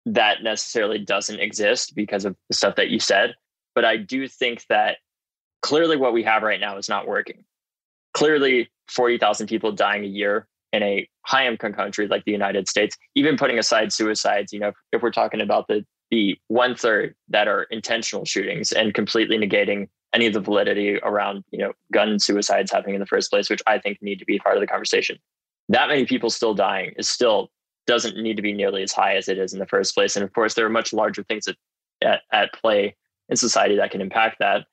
[0.07, 3.35] that necessarily doesn't exist because of the stuff that you said.
[3.75, 4.99] But I do think that
[5.63, 7.45] clearly what we have right now is not working
[8.17, 12.97] clearly 40,000 people dying a year in a high income country like the United States,
[13.15, 17.15] even putting aside suicides, you know, if, if we're talking about the the one third
[17.29, 22.19] that are intentional shootings and completely negating any of the validity around, you know, gun
[22.19, 24.67] suicides happening in the first place, which I think need to be part of the
[24.67, 25.19] conversation.
[25.69, 27.51] That many people still dying is still
[27.87, 30.17] doesn't need to be nearly as high as it is in the first place.
[30.17, 31.57] And of course, there are much larger things at,
[32.03, 32.97] at, at play
[33.29, 34.67] in society that can impact that.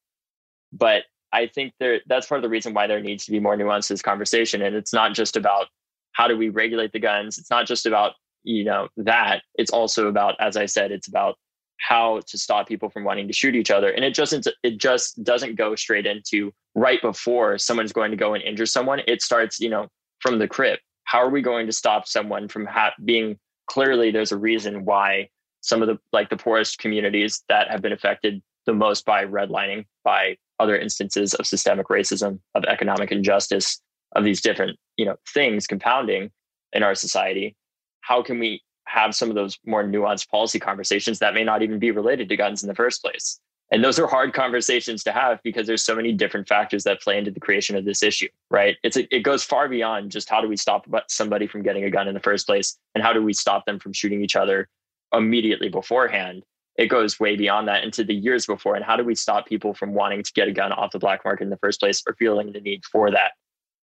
[0.71, 3.57] But I think there that's part of the reason why there needs to be more
[3.57, 4.61] nuance this conversation.
[4.61, 5.67] And it's not just about
[6.13, 7.37] how do we regulate the guns.
[7.37, 8.13] It's not just about,
[8.43, 9.43] you know, that.
[9.55, 11.37] It's also about, as I said, it's about
[11.79, 13.89] how to stop people from wanting to shoot each other.
[13.89, 18.33] And it doesn't it just doesn't go straight into right before someone's going to go
[18.33, 19.01] and injure someone.
[19.07, 19.87] It starts, you know,
[20.19, 20.79] from the crib.
[21.05, 23.37] How are we going to stop someone from ha- being
[23.67, 25.29] clearly there's a reason why
[25.61, 29.85] some of the like the poorest communities that have been affected the most by redlining,
[30.03, 33.81] by other instances of systemic racism, of economic injustice,
[34.15, 36.31] of these different, you know, things compounding
[36.71, 37.55] in our society.
[38.03, 41.79] How can we have some of those more nuanced policy conversations that may not even
[41.79, 43.39] be related to guns in the first place.
[43.71, 47.17] And those are hard conversations to have because there's so many different factors that play
[47.17, 48.77] into the creation of this issue, right?
[48.83, 51.89] It's a, it goes far beyond just how do we stop somebody from getting a
[51.89, 54.69] gun in the first place and how do we stop them from shooting each other
[55.11, 56.43] immediately beforehand.
[56.77, 59.73] It goes way beyond that into the years before and how do we stop people
[59.73, 62.13] from wanting to get a gun off the black market in the first place or
[62.13, 63.31] feeling the need for that.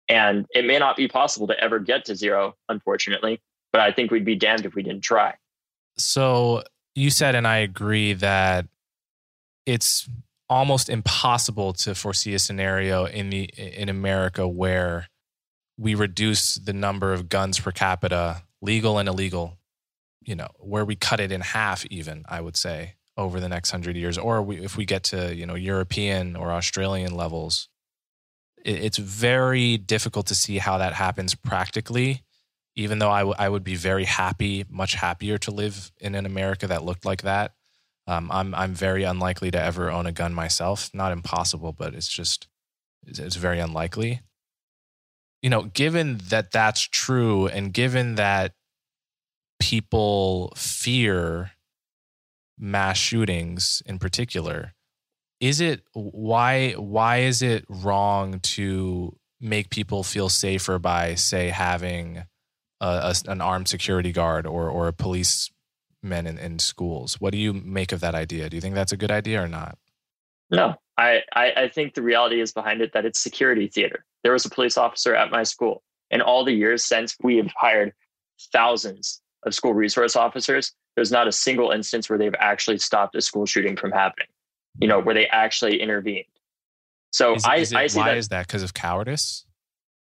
[0.09, 3.41] And it may not be possible to ever get to zero, unfortunately,
[3.72, 5.36] but I think we'd be damned if we didn't try.
[5.97, 6.63] So
[6.95, 8.68] you said, and I agree that
[9.65, 10.09] it's
[10.49, 15.07] almost impossible to foresee a scenario in the in America where
[15.78, 19.57] we reduce the number of guns per capita, legal and illegal,
[20.24, 23.72] you know, where we cut it in half even, I would say, over the next
[23.72, 27.70] 100 years or we, if we get to, you know, European or Australian levels.
[28.65, 32.24] It, it's very difficult to see how that happens practically
[32.78, 36.28] even though I, w- I would be very happy, much happier to live in an
[36.28, 37.55] America that looked like that.
[38.05, 40.89] Um, I'm I'm very unlikely to ever own a gun myself.
[40.93, 42.47] Not impossible, but it's just
[43.05, 44.21] it's, it's very unlikely.
[45.41, 48.53] You know, given that that's true, and given that
[49.59, 51.51] people fear
[52.57, 54.73] mass shootings in particular,
[55.41, 62.23] is it why why is it wrong to make people feel safer by say having
[62.82, 65.51] a, a, an armed security guard or or a policeman
[66.03, 67.19] in, in schools.
[67.19, 68.49] What do you make of that idea?
[68.49, 69.78] Do you think that's a good idea or not?
[70.49, 74.05] No, I, I, I think the reality is behind it that it's security theater.
[74.23, 75.84] There was a police officer at my school.
[76.11, 77.93] and all the years since we have hired
[78.51, 83.21] thousands of school resource officers, there's not a single instance where they've actually stopped a
[83.21, 84.28] school shooting from happening.
[84.80, 86.25] You know, where they actually intervened.
[87.11, 89.47] So is, I, is it, I see why that, is that because of cowardice?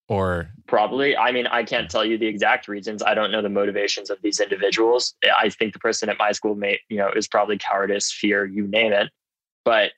[0.09, 1.15] Or probably.
[1.15, 3.01] I mean i can't tell you the exact reasons.
[3.01, 5.13] I don't know the motivations of these individuals.
[5.37, 8.67] I think the person at my school may you know is probably cowardice fear you
[8.67, 9.09] name it.
[9.63, 9.91] But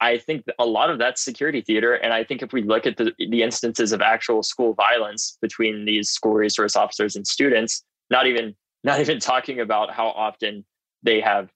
[0.00, 1.94] i think a lot of that's security theater.
[1.94, 5.84] And i think if we look at the, the instances of actual school violence between
[5.84, 8.54] these school resource officers and students not even
[8.84, 10.64] not even talking about how often
[11.02, 11.50] they have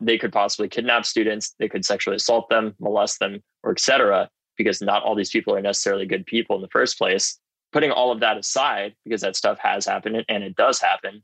[0.00, 4.28] they could possibly kidnap students they could sexually assault them molest them or etc
[4.58, 7.38] because not all these people are necessarily good people in the first place.
[7.72, 11.22] Putting all of that aside, because that stuff has happened and it does happen,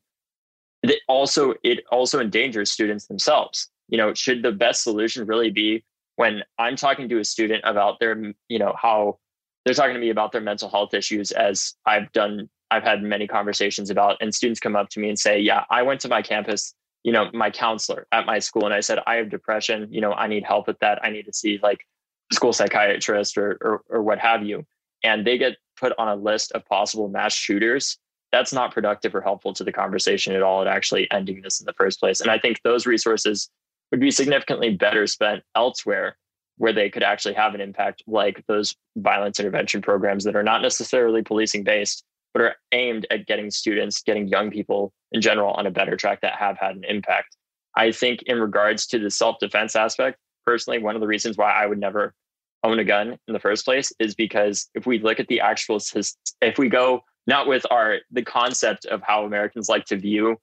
[0.83, 3.69] it also it also endangers students themselves.
[3.89, 5.85] You know, should the best solution really be
[6.17, 9.19] when I'm talking to a student about their, you know, how
[9.65, 13.27] they're talking to me about their mental health issues as I've done I've had many
[13.27, 16.23] conversations about and students come up to me and say, "Yeah, I went to my
[16.23, 20.01] campus, you know, my counselor at my school and I said, "I have depression, you
[20.01, 20.99] know, I need help with that.
[21.05, 21.87] I need to see like
[22.33, 24.65] school psychiatrist or, or, or what have you,
[25.03, 27.99] and they get put on a list of possible mass shooters,
[28.33, 31.67] that's not productive or helpful to the conversation at all at actually ending this in
[31.67, 32.21] the first place.
[32.21, 33.49] And I think those resources
[33.91, 36.17] would be significantly better spent elsewhere
[36.57, 40.63] where they could actually have an impact, like those violence intervention programs that are not
[40.63, 45.67] necessarily policing based, but are aimed at getting students, getting young people in general on
[45.67, 47.37] a better track that have had an impact.
[47.77, 51.53] I think, in regards to the self defense aspect, personally, one of the reasons why
[51.53, 52.15] I would never
[52.63, 55.79] own a gun in the first place is because if we look at the actual
[56.41, 60.37] if we go not with our the concept of how Americans like to view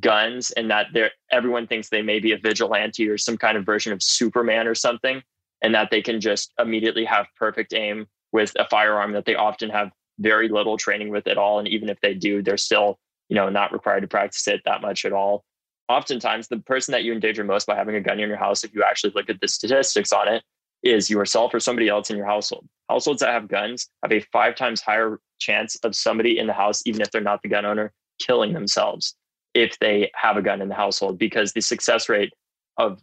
[0.00, 3.64] guns and that they everyone thinks they may be a vigilante or some kind of
[3.64, 5.22] version of Superman or something,
[5.62, 9.70] and that they can just immediately have perfect aim with a firearm that they often
[9.70, 11.58] have very little training with at all.
[11.58, 14.82] And even if they do, they're still, you know, not required to practice it that
[14.82, 15.44] much at all
[15.88, 18.74] oftentimes the person that you endanger most by having a gun in your house, if
[18.74, 20.42] you actually look at the statistics on it,
[20.82, 22.66] is yourself or somebody else in your household.
[22.90, 26.82] Households that have guns have a five times higher chance of somebody in the house,
[26.84, 29.16] even if they're not the gun owner, killing themselves
[29.54, 32.32] if they have a gun in the household because the success rate
[32.76, 33.00] of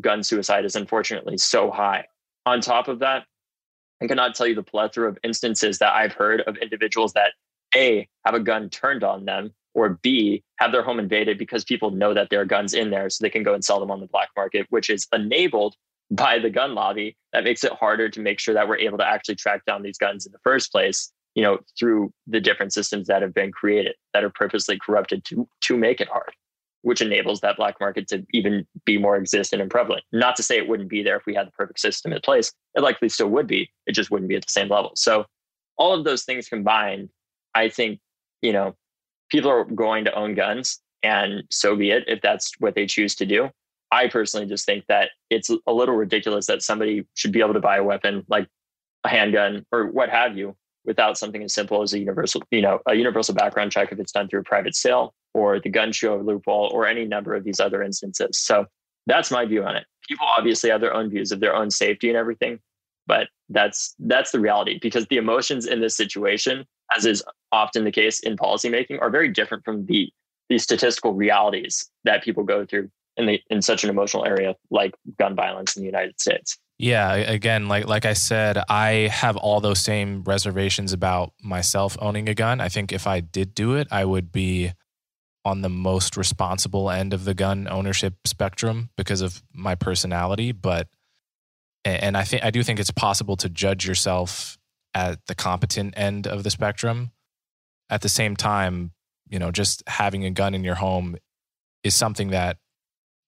[0.00, 2.04] gun suicide is unfortunately so high.
[2.44, 3.24] On top of that,
[4.02, 7.32] I cannot tell you the plethora of instances that I've heard of individuals that
[7.76, 11.90] A, have a gun turned on them or B, have their home invaded because people
[11.90, 14.00] know that there are guns in there so they can go and sell them on
[14.00, 15.74] the black market, which is enabled
[16.10, 17.16] by the gun lobby.
[17.32, 19.98] That makes it harder to make sure that we're able to actually track down these
[19.98, 23.94] guns in the first place, you know, through the different systems that have been created
[24.12, 26.32] that are purposely corrupted to, to make it hard,
[26.82, 30.04] which enables that black market to even be more existent and prevalent.
[30.12, 32.52] Not to say it wouldn't be there if we had the perfect system in place.
[32.74, 33.70] It likely still would be.
[33.86, 34.92] It just wouldn't be at the same level.
[34.96, 35.24] So
[35.78, 37.08] all of those things combined,
[37.54, 38.00] I think,
[38.42, 38.76] you know,
[39.32, 43.14] people are going to own guns and so be it if that's what they choose
[43.16, 43.48] to do.
[43.90, 47.60] I personally just think that it's a little ridiculous that somebody should be able to
[47.60, 48.46] buy a weapon like
[49.04, 50.54] a handgun or what have you
[50.84, 54.12] without something as simple as a universal, you know, a universal background check if it's
[54.12, 57.60] done through a private sale or the gun show loophole or any number of these
[57.60, 58.38] other instances.
[58.38, 58.66] So
[59.06, 59.84] that's my view on it.
[60.08, 62.60] People obviously have their own views of their own safety and everything,
[63.06, 66.64] but that's that's the reality because the emotions in this situation,
[66.94, 70.12] as is often the case in policymaking, are very different from the
[70.48, 74.94] the statistical realities that people go through in the in such an emotional area like
[75.18, 76.58] gun violence in the United States.
[76.78, 82.28] Yeah, again, like like I said, I have all those same reservations about myself owning
[82.28, 82.60] a gun.
[82.60, 84.72] I think if I did do it, I would be
[85.44, 90.88] on the most responsible end of the gun ownership spectrum because of my personality, but
[91.84, 94.58] and I think I do think it's possible to judge yourself
[94.94, 97.12] at the competent end of the spectrum.
[97.90, 98.92] At the same time,
[99.28, 101.16] you know, just having a gun in your home
[101.82, 102.58] is something that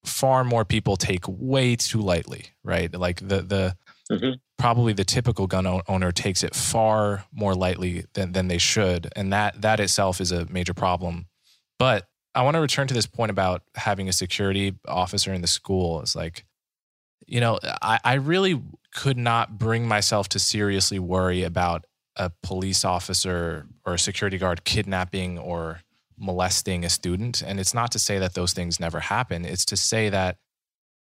[0.05, 2.95] far more people take way too lightly, right?
[2.95, 3.77] Like the the
[4.11, 4.33] mm-hmm.
[4.59, 9.33] probably the typical gun owner takes it far more lightly than than they should, and
[9.33, 11.27] that that itself is a major problem.
[11.79, 15.47] But I want to return to this point about having a security officer in the
[15.47, 16.01] school.
[16.01, 16.45] It's like,
[17.27, 18.61] you know, I, I really
[18.95, 21.85] could not bring myself to seriously worry about
[22.17, 25.81] a police officer or a security guard kidnapping or
[26.17, 27.43] molesting a student.
[27.43, 30.37] And it's not to say that those things never happen, it's to say that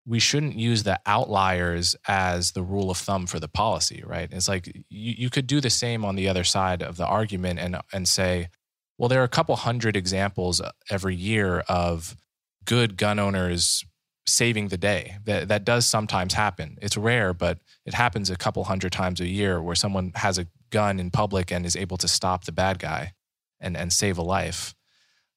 [0.06, 4.28] we shouldn't use the outliers as the rule of thumb for the policy, right?
[4.32, 7.60] It's like you, you could do the same on the other side of the argument
[7.60, 8.50] and, and say,
[8.98, 12.18] well, there are a couple hundred examples every year of
[12.66, 13.86] good gun owners
[14.32, 15.18] saving the day.
[15.26, 16.78] That, that does sometimes happen.
[16.82, 20.48] It's rare, but it happens a couple hundred times a year where someone has a
[20.70, 23.14] gun in public and is able to stop the bad guy
[23.60, 24.76] and, and save a life.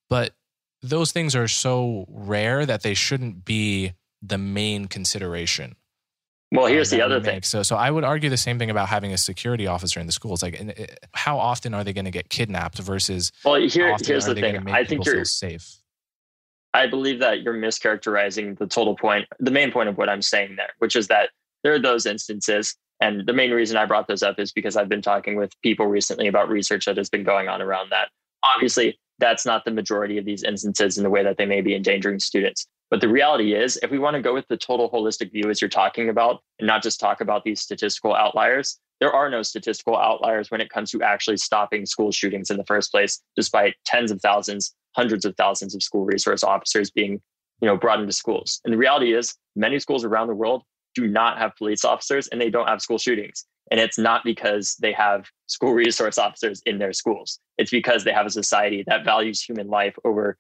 [0.09, 0.34] But
[0.82, 5.76] those things are so rare that they shouldn't be the main consideration.
[6.53, 7.43] Well, here's the other thing.
[7.43, 10.12] So, so I would argue the same thing about having a security officer in the
[10.12, 10.43] schools.
[10.43, 10.84] Like, uh,
[11.14, 13.32] how often are they going to get kidnapped versus?
[13.43, 14.68] Well, here, here's the thing.
[14.68, 15.78] I think you're safe.
[16.74, 20.56] I believe that you're mischaracterizing the total point, the main point of what I'm saying
[20.56, 21.30] there, which is that
[21.62, 22.76] there are those instances.
[23.00, 25.86] And the main reason I brought those up is because I've been talking with people
[25.86, 28.08] recently about research that has been going on around that.
[28.42, 31.74] Obviously, that's not the majority of these instances in the way that they may be
[31.74, 32.66] endangering students.
[32.90, 35.60] But the reality is, if we want to go with the total holistic view as
[35.60, 39.96] you're talking about, and not just talk about these statistical outliers, there are no statistical
[39.96, 44.10] outliers when it comes to actually stopping school shootings in the first place, despite tens
[44.10, 47.20] of thousands, hundreds of thousands of school resource officers being
[47.62, 48.61] you know, brought into schools.
[48.64, 50.64] And the reality is, many schools around the world
[50.95, 53.47] do not have police officers and they don't have school shootings.
[53.70, 57.38] And it's not because they have school resource officers in their schools.
[57.57, 60.36] It's because they have a society that values human life over,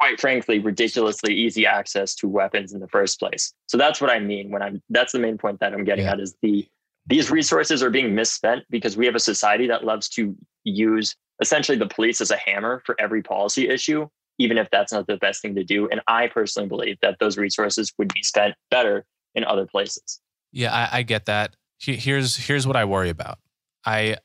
[0.00, 3.52] quite frankly, ridiculously easy access to weapons in the first place.
[3.66, 6.12] So that's what I mean when I'm, that's the main point that I'm getting yeah.
[6.12, 6.66] at is the,
[7.06, 11.78] these resources are being misspent because we have a society that loves to use essentially
[11.78, 15.42] the police as a hammer for every policy issue, even if that's not the best
[15.42, 15.88] thing to do.
[15.88, 19.04] And I personally believe that those resources would be spent better
[19.34, 20.20] in other places.
[20.52, 21.54] Yeah, I, I get that.
[21.78, 23.38] Here's here's what I worry about.
[23.84, 24.16] I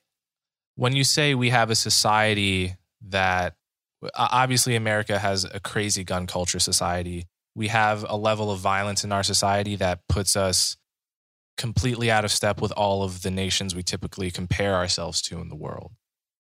[0.75, 2.75] when you say we have a society
[3.09, 3.55] that
[4.15, 7.27] obviously America has a crazy gun culture society.
[7.55, 10.77] We have a level of violence in our society that puts us
[11.61, 15.47] completely out of step with all of the nations we typically compare ourselves to in
[15.47, 15.91] the world.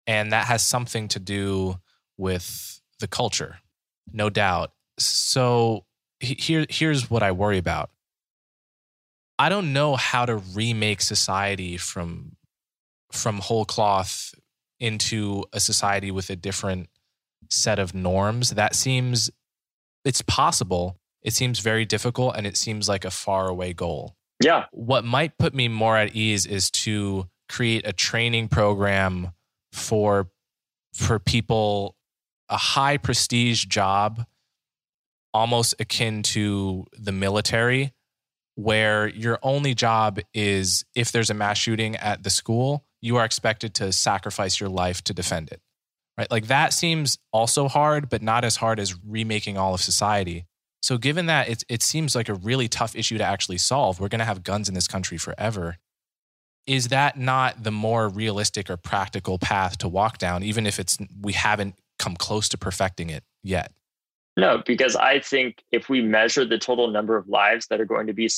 [0.06, 1.80] And that has something to do
[2.18, 3.60] with the culture,
[4.12, 4.74] no doubt.
[5.00, 5.86] So
[6.20, 7.90] here, here's what I worry about.
[9.40, 12.36] I don't know how to remake society from
[13.14, 14.34] from whole cloth
[14.82, 16.90] into a society with a different
[17.50, 18.50] set of norms.
[18.50, 19.30] That seems
[20.04, 21.00] it's possible.
[21.22, 24.17] It seems very difficult and it seems like a far away goal.
[24.44, 24.66] Yeah.
[24.72, 29.32] What might put me more at ease is to create a training program
[29.72, 30.30] for
[30.94, 31.96] for people
[32.50, 34.26] a high prestige job
[35.34, 37.94] almost akin to the military
[38.56, 43.26] where your only job is if there's a mass shooting at the school, you are
[43.26, 45.62] expected to sacrifice your life to defend it.
[46.18, 46.30] Right?
[46.32, 50.48] Like that seems also hard, but not as hard as remaking all of society.
[50.82, 54.10] So given that it it seems like a really tough issue to actually solve, we're
[54.10, 55.78] going to have guns in this country forever.
[56.66, 60.98] Is that not the more realistic or practical path to walk down even if it's
[61.22, 63.72] we haven't come close to perfecting it yet?
[64.36, 68.06] No, because I think if we measure the total number of lives that are going
[68.08, 68.30] to be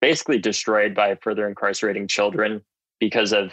[0.00, 2.62] basically destroyed by further incarcerating children
[3.00, 3.52] because of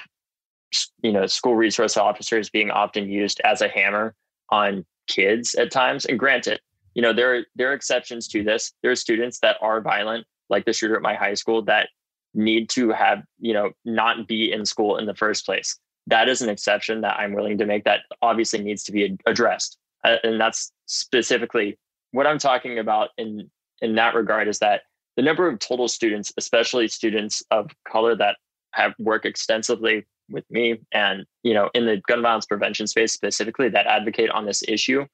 [1.02, 4.14] you know school resource officers being often used as a hammer
[4.50, 6.60] on kids at times and granted
[6.96, 8.74] you know there are there are exceptions to this.
[8.82, 11.90] There are students that are violent like the shooter at my high school that
[12.34, 15.78] need to have you know not be in school in the first place.
[16.08, 19.78] That is an exception that i'm willing to make that obviously needs to be addressed.
[20.04, 21.78] Uh, and that's specifically
[22.12, 23.50] what I'm talking about in
[23.82, 24.82] in that regard is that
[25.16, 28.38] the number of total students, especially students of color that
[28.72, 33.70] have worked extensively with me and you know in the gun violence prevention space specifically
[33.70, 35.06] that advocate on this issue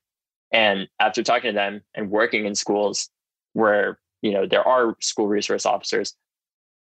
[0.51, 3.09] and after talking to them and working in schools
[3.53, 6.15] where you know there are school resource officers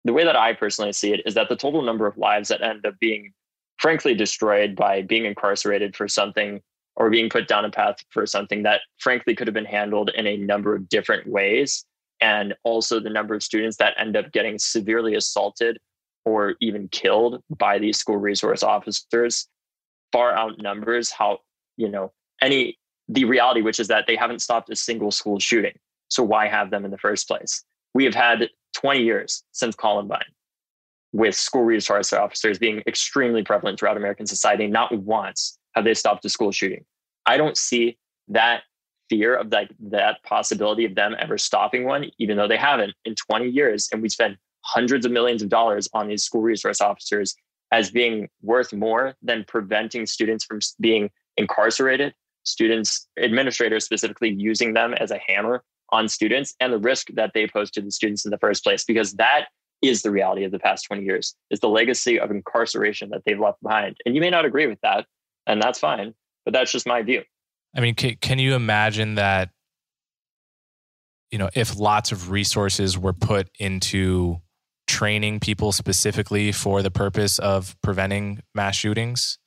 [0.04, 2.62] the way that i personally see it is that the total number of lives that
[2.62, 3.32] end up being
[3.78, 6.60] frankly destroyed by being incarcerated for something
[6.96, 10.26] or being put down a path for something that frankly could have been handled in
[10.26, 11.84] a number of different ways.
[12.20, 15.78] And also the number of students that end up getting severely assaulted
[16.24, 19.46] or even killed by these school resource officers
[20.12, 21.38] far outnumbers how
[21.76, 22.78] you know any
[23.08, 25.72] the reality which is that they haven't stopped a single school shooting.
[26.08, 27.64] So why have them in the first place?
[27.94, 30.24] We have had 20 years since columbine
[31.12, 34.66] with school resource officers being extremely prevalent throughout american society.
[34.66, 36.84] Not once have they stopped a school shooting.
[37.26, 37.96] I don't see
[38.28, 38.62] that
[39.08, 43.14] fear of like that possibility of them ever stopping one even though they haven't in
[43.14, 43.88] 20 years.
[43.92, 47.34] And we spend hundreds of millions of dollars on these school resource officers
[47.72, 52.14] as being worth more than preventing students from being incarcerated,
[52.46, 57.46] students, administrators specifically using them as a hammer on students, and the risk that they
[57.46, 59.46] pose to the students in the first place, because that
[59.82, 63.38] is the reality of the past 20 years, is the legacy of incarceration that they've
[63.38, 63.96] left behind.
[64.04, 65.06] And you may not agree with that,
[65.46, 67.22] and that's fine, but that's just my view.
[67.76, 69.50] I mean, can, can you imagine that,
[71.30, 74.40] you know, if lots of resources were put into
[74.86, 79.38] training people specifically for the purpose of preventing mass shootings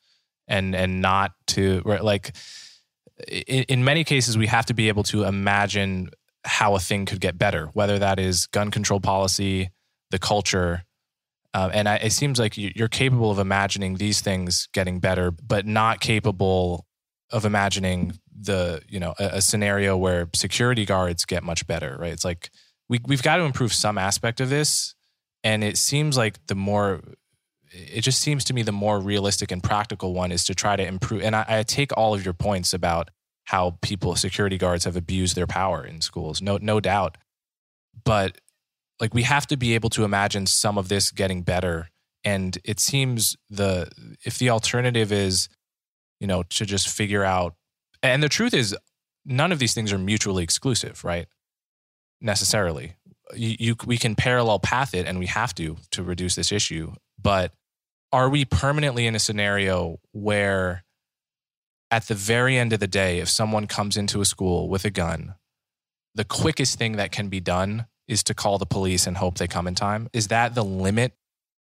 [0.48, 2.36] and and not to like
[3.28, 6.10] in, in many cases we have to be able to imagine
[6.46, 9.70] how a thing could get better whether that is gun control policy
[10.12, 10.84] the culture
[11.56, 15.66] uh, and I, it seems like you're capable of imagining these things getting better but
[15.66, 16.86] not capable
[17.32, 22.14] of imagining the you know a, a scenario where security guards get much better right?
[22.14, 22.50] It's like
[22.88, 24.96] we, we've got to improve some aspect of this
[25.44, 27.02] and it seems like the more
[27.72, 30.86] it just seems to me the more realistic and practical one is to try to
[30.86, 33.10] improve and I, I, take all of your points about
[33.46, 37.18] how people security guards have abused their power in schools no no doubt.
[38.04, 38.40] But
[39.00, 41.90] like we have to be able to imagine some of this getting better
[42.24, 43.90] and it seems the
[44.26, 45.48] if the alternative is
[46.20, 47.56] you know to just figure out
[48.02, 48.76] and the truth is
[49.26, 51.28] none of these things are mutually exclusive right?
[52.22, 52.96] Necessarily.
[53.36, 56.94] You, you we can parallel path it and we have to to reduce this issue
[57.22, 57.54] but
[58.12, 60.84] are we permanently in a scenario where
[61.92, 64.90] at the very end of the day if someone comes into a school with a
[64.90, 65.36] gun
[66.16, 69.48] the quickest thing that can be done is to call the police and hope they
[69.48, 70.10] come in time?
[70.12, 71.14] Is that the limit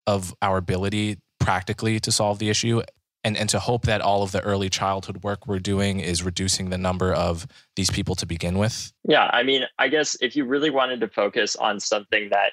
[0.07, 2.83] of our ability practically to solve the issue?
[3.25, 6.71] And and to hope that all of the early childhood work we're doing is reducing
[6.71, 7.47] the number of
[7.77, 8.93] these people to begin with?
[9.07, 12.53] Yeah i mean i guess if you really wanted to focus on something that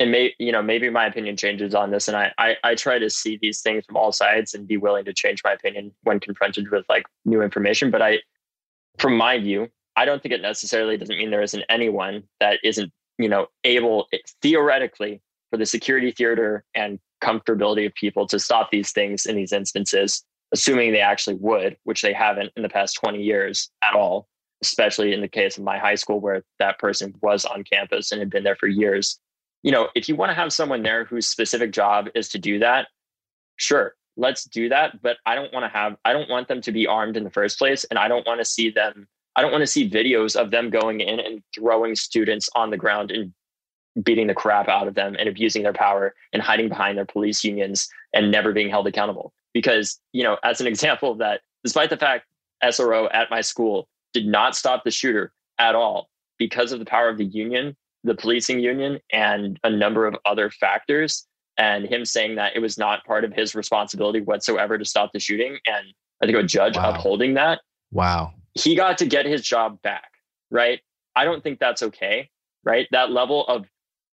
[0.00, 2.98] and may you know maybe my opinion changes on this and I, I i try
[2.98, 6.20] to see these things from all sides and be willing to change my opinion when
[6.20, 8.18] confronted with like new information but i
[8.98, 12.92] from my view i don't think it necessarily doesn't mean there isn't anyone that isn't
[13.18, 15.20] you know able eh, theoretically
[15.50, 20.24] for the security theater and comfortability of people to stop these things in these instances,
[20.52, 24.28] assuming they actually would, which they haven't in the past 20 years at all,
[24.62, 28.20] especially in the case of my high school where that person was on campus and
[28.20, 29.18] had been there for years.
[29.64, 32.58] You know, if you want to have someone there whose specific job is to do
[32.60, 32.88] that,
[33.56, 35.00] sure, let's do that.
[35.02, 37.30] But I don't want to have, I don't want them to be armed in the
[37.30, 37.84] first place.
[37.84, 40.68] And I don't want to see them, I don't want to see videos of them
[40.68, 43.32] going in and throwing students on the ground and
[44.04, 47.42] beating the crap out of them and abusing their power and hiding behind their police
[47.42, 49.32] unions and never being held accountable.
[49.54, 52.26] Because, you know, as an example of that, despite the fact
[52.62, 57.08] SRO at my school did not stop the shooter at all because of the power
[57.08, 61.26] of the union, the policing union, and a number of other factors,
[61.56, 65.20] and him saying that it was not part of his responsibility whatsoever to stop the
[65.20, 65.58] shooting.
[65.66, 65.86] And
[66.22, 66.90] I think a judge wow.
[66.90, 67.60] upholding that.
[67.92, 68.34] Wow.
[68.54, 70.10] He got to get his job back,
[70.50, 70.80] right?
[71.16, 72.28] I don't think that's okay,
[72.64, 72.86] right?
[72.90, 73.66] That level of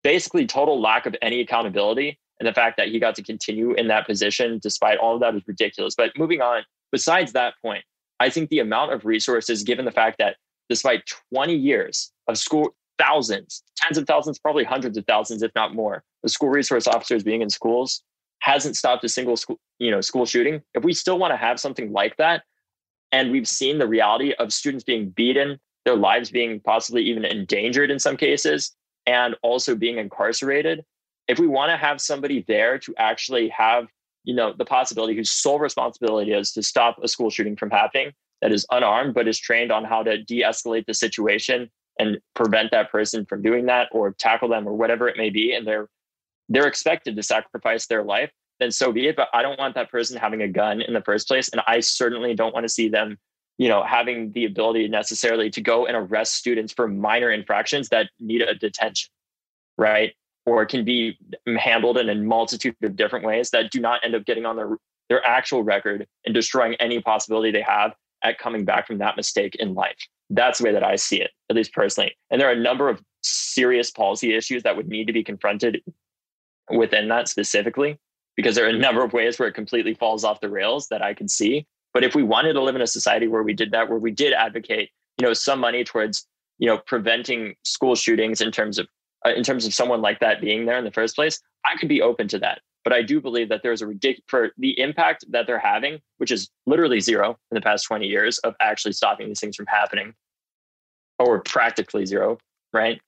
[0.03, 2.19] basically total lack of any accountability.
[2.41, 5.35] And the fact that he got to continue in that position despite all of that
[5.35, 5.95] is ridiculous.
[5.97, 6.63] But moving on,
[6.93, 7.85] besides that point,
[8.21, 10.37] I think the amount of resources, given the fact that
[10.69, 15.75] despite 20 years of school, thousands, tens of thousands, probably hundreds of thousands, if not
[15.75, 18.03] more, the school resource officers being in schools
[18.41, 20.63] hasn't stopped a single school, you know, school shooting.
[20.75, 22.45] If we still want to have something like that,
[23.11, 27.91] and we've seen the reality of students being beaten, their lives being possibly even endangered
[27.91, 28.75] in some cases,
[29.07, 30.85] and also being incarcerated
[31.29, 33.87] if we want to have somebody there to actually have
[34.25, 38.13] you know the possibility whose sole responsibility is to stop a school shooting from happening
[38.43, 42.91] that is unarmed but is trained on how to de-escalate the situation and prevent that
[42.91, 45.89] person from doing that or tackle them or whatever it may be and they're
[46.49, 48.31] they're expected to sacrifice their life
[48.61, 51.03] then so be it but i don't want that person having a gun in the
[51.03, 53.17] first place and i certainly don't want to see them
[53.59, 58.09] you know having the ability necessarily to go and arrest students for minor infractions that
[58.21, 59.11] need a detention
[59.77, 60.15] right
[60.47, 61.19] or can be
[61.59, 64.77] handled in a multitude of different ways that do not end up getting on their
[65.09, 67.93] their actual record and destroying any possibility they have
[68.23, 69.97] at coming back from that mistake in life.
[70.31, 72.17] That's the way that I see it, at least personally.
[72.31, 75.83] And there are a number of serious policy issues that would need to be confronted
[76.71, 77.99] within that specifically,
[78.37, 81.03] because there are a number of ways where it completely falls off the rails that
[81.03, 81.67] I can see.
[81.95, 84.11] But if we wanted to live in a society where we did that, where we
[84.11, 86.27] did advocate, you know, some money towards,
[86.59, 88.87] you know, preventing school shootings in terms of
[89.27, 91.89] uh, in terms of someone like that being there in the first place, I could
[91.89, 92.61] be open to that.
[92.89, 96.31] But I do believe that there's a ridiculous for the impact that they're having, which
[96.31, 100.15] is literally zero in the past 20 years of actually stopping these things from happening,
[101.19, 102.39] or practically zero,
[102.73, 102.99] right?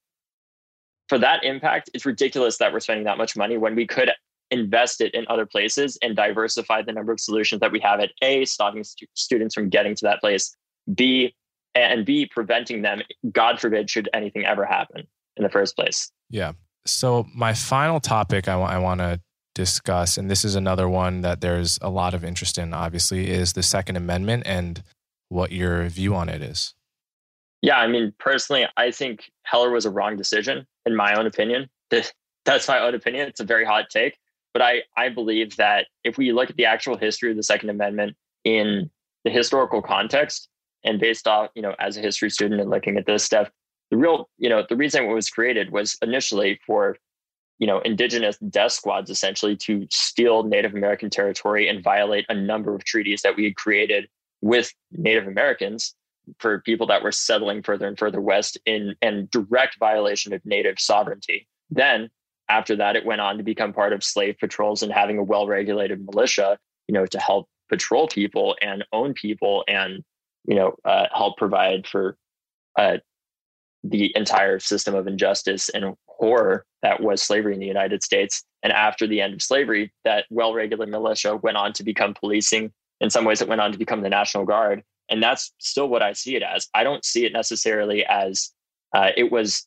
[1.08, 4.10] For that impact, it's ridiculous that we're spending that much money when we could
[4.50, 8.10] invest it in other places and diversify the number of solutions that we have at
[8.20, 10.54] A, stopping stu- students from getting to that place,
[10.94, 11.34] B,
[11.74, 13.00] and B, preventing them,
[13.32, 15.06] God forbid, should anything ever happen
[15.38, 16.12] in the first place.
[16.28, 16.52] Yeah.
[16.84, 19.18] So, my final topic I, w- I want to
[19.54, 23.52] discuss, and this is another one that there's a lot of interest in, obviously, is
[23.52, 24.82] the Second Amendment and
[25.28, 26.74] what your view on it is.
[27.62, 31.68] Yeah, I mean, personally, I think Heller was a wrong decision, in my own opinion.
[32.44, 33.28] That's my own opinion.
[33.28, 34.16] It's a very hot take.
[34.52, 37.70] But I, I believe that if we look at the actual history of the Second
[37.70, 38.90] Amendment in
[39.24, 40.48] the historical context,
[40.82, 43.50] and based off, you know, as a history student and looking at this stuff,
[43.90, 46.96] the real, you know, the reason it was created was initially for,
[47.60, 52.74] you know, indigenous death squads essentially to steal Native American territory and violate a number
[52.74, 54.08] of treaties that we had created
[54.40, 55.94] with Native Americans
[56.38, 60.80] for people that were settling further and further west in and direct violation of native
[60.80, 61.46] sovereignty.
[61.70, 62.10] Then
[62.48, 66.04] after that, it went on to become part of slave patrols and having a well-regulated
[66.04, 66.58] militia,
[66.88, 70.02] you know, to help patrol people and own people and
[70.46, 72.16] you know uh, help provide for
[72.76, 72.96] uh,
[73.82, 78.44] the entire system of injustice and horror that was slavery in the United States.
[78.62, 82.72] And after the end of slavery, that well regulated militia went on to become policing.
[83.00, 84.82] In some ways, it went on to become the National Guard.
[85.08, 86.68] And that's still what I see it as.
[86.74, 88.52] I don't see it necessarily as
[88.94, 89.66] uh, it was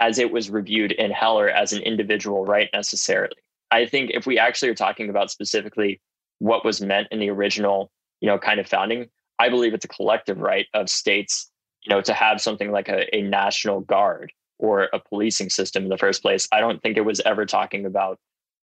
[0.00, 3.36] as it was reviewed in Heller as an individual right necessarily.
[3.70, 6.00] I think if we actually are talking about specifically
[6.38, 7.90] what was meant in the original,
[8.20, 9.06] you know, kind of founding,
[9.38, 11.50] I believe it's a collective right of states
[11.86, 15.88] you know, to have something like a, a national guard or a policing system in
[15.88, 16.48] the first place.
[16.52, 18.18] I don't think it was ever talking about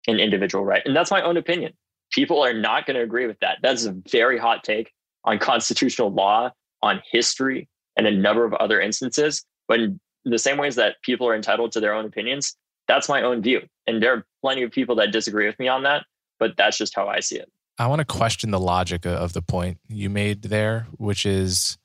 [0.07, 0.83] an individual right.
[0.85, 1.73] And that's my own opinion.
[2.13, 3.59] People are not going to agree with that.
[3.63, 4.93] That's a very hot take
[5.25, 6.51] on constitutional law,
[6.83, 9.45] on history, and a number of other instances.
[9.69, 12.57] But in the same ways that people are entitled to their own opinions,
[12.89, 13.61] that's my own view.
[13.87, 16.05] And there are plenty of people that disagree with me on that,
[16.39, 17.51] but that's just how I see it.
[17.79, 21.79] I want to question the logic of the point you made there, which is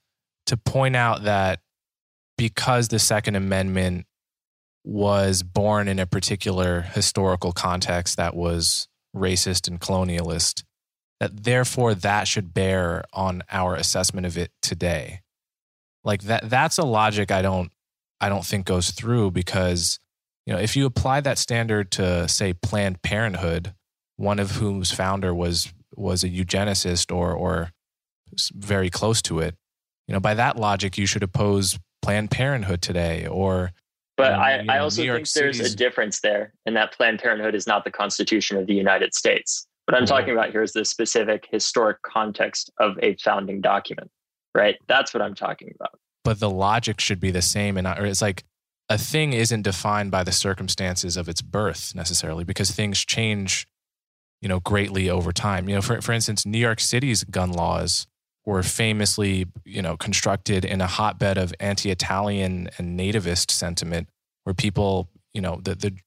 [0.47, 1.59] to point out that
[2.37, 4.05] because the Second Amendment
[4.83, 10.63] was born in a particular historical context that was racist and colonialist,
[11.19, 15.21] that therefore that should bear on our assessment of it today.
[16.03, 17.71] Like that that's a logic I don't
[18.21, 19.99] I don't think goes through because
[20.45, 23.73] you know if you apply that standard to say Planned Parenthood,
[24.17, 27.71] one of whose founder was was a eugenicist or or
[28.53, 29.55] very close to it,
[30.07, 33.71] you know, by that logic, you should oppose Planned Parenthood today or.
[34.17, 37.53] But um, I, know, I also think there's a difference there in that Planned Parenthood
[37.53, 39.67] is not the Constitution of the United States.
[39.85, 40.15] What I'm mm-hmm.
[40.15, 44.09] talking about here is the specific historic context of a founding document,
[44.55, 44.77] right?
[44.87, 45.99] That's what I'm talking about.
[46.23, 47.77] But the logic should be the same.
[47.77, 48.45] And it's like
[48.89, 53.67] a thing isn't defined by the circumstances of its birth necessarily because things change,
[54.41, 55.67] you know, greatly over time.
[55.67, 58.07] You know, for, for instance, New York City's gun laws
[58.45, 64.07] were famously, you know, constructed in a hotbed of anti-Italian and nativist sentiment,
[64.43, 65.97] where people, you know, the the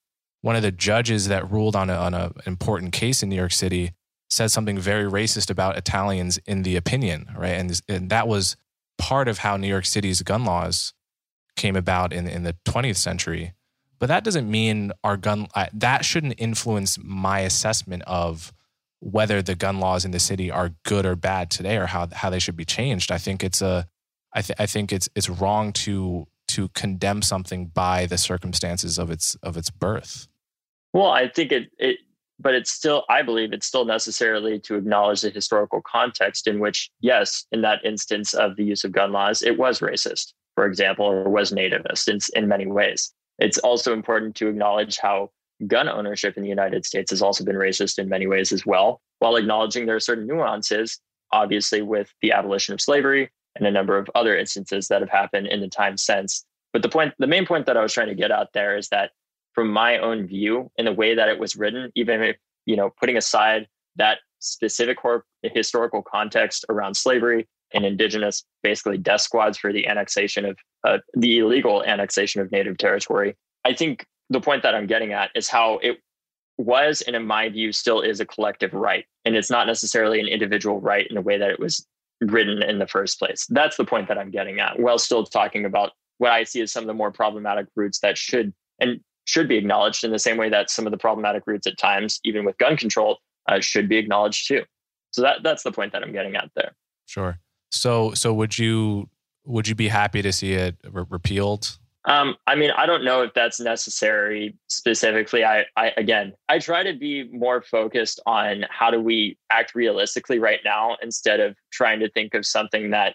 [0.43, 3.53] one of the judges that ruled on a, on an important case in New York
[3.53, 3.93] City
[4.31, 7.55] said something very racist about Italians in the opinion, right?
[7.55, 8.57] And, and that was
[8.99, 10.93] part of how New York City's gun laws
[11.57, 13.55] came about in in the 20th century.
[13.99, 18.53] But that doesn't mean our gun that shouldn't influence my assessment of
[19.01, 22.31] whether the gun laws in the city are good or bad today or how how
[22.31, 23.13] they should be changed.
[23.13, 23.87] I think it's a
[24.35, 29.11] I, th- I think it's it's wrong to to condemn something by the circumstances of
[29.11, 30.29] its of its birth.
[30.93, 31.99] Well, I think it it
[32.39, 36.91] but it's still, I believe it's still necessarily to acknowledge the historical context in which,
[37.01, 41.07] yes, in that instance of the use of gun laws, it was racist, for example,
[41.07, 43.13] or was nativist in, in many ways.
[43.39, 45.31] It's also important to acknowledge how
[45.67, 49.01] gun ownership in the United States has also been racist in many ways as well,
[49.19, 51.01] while acknowledging there are certain nuances,
[51.33, 55.47] obviously, with the abolition of slavery and a number of other instances that have happened
[55.47, 56.45] in the time since.
[56.73, 58.89] But the point, the main point that I was trying to get out there is
[58.91, 59.11] that
[59.55, 62.37] from my own view, in the way that it was written, even if,
[62.67, 64.99] you know, putting aside that specific
[65.43, 71.39] historical context around slavery and indigenous basically death squads for the annexation of uh, the
[71.39, 73.35] illegal annexation of native territory.
[73.65, 75.99] I think the point that I'm getting at is how it
[76.59, 79.05] was, and in my view, still is a collective right.
[79.25, 81.87] And it's not necessarily an individual right in the way that it was
[82.21, 83.47] written in the first place.
[83.49, 86.73] That's the point that I'm getting at, while still talking about what I see as
[86.73, 90.37] some of the more problematic roots that should and should be acknowledged in the same
[90.37, 93.89] way that some of the problematic roots at times, even with gun control, uh, should
[93.89, 94.65] be acknowledged too.
[95.13, 96.73] So that that's the point that I'm getting at there.
[97.07, 97.39] Sure.
[97.71, 99.09] So so would you
[99.45, 101.79] would you be happy to see it re- repealed?
[102.09, 105.45] Um, I mean, I don't know if that's necessary specifically.
[105.45, 110.39] I, I again, I try to be more focused on how do we act realistically
[110.39, 113.15] right now instead of trying to think of something that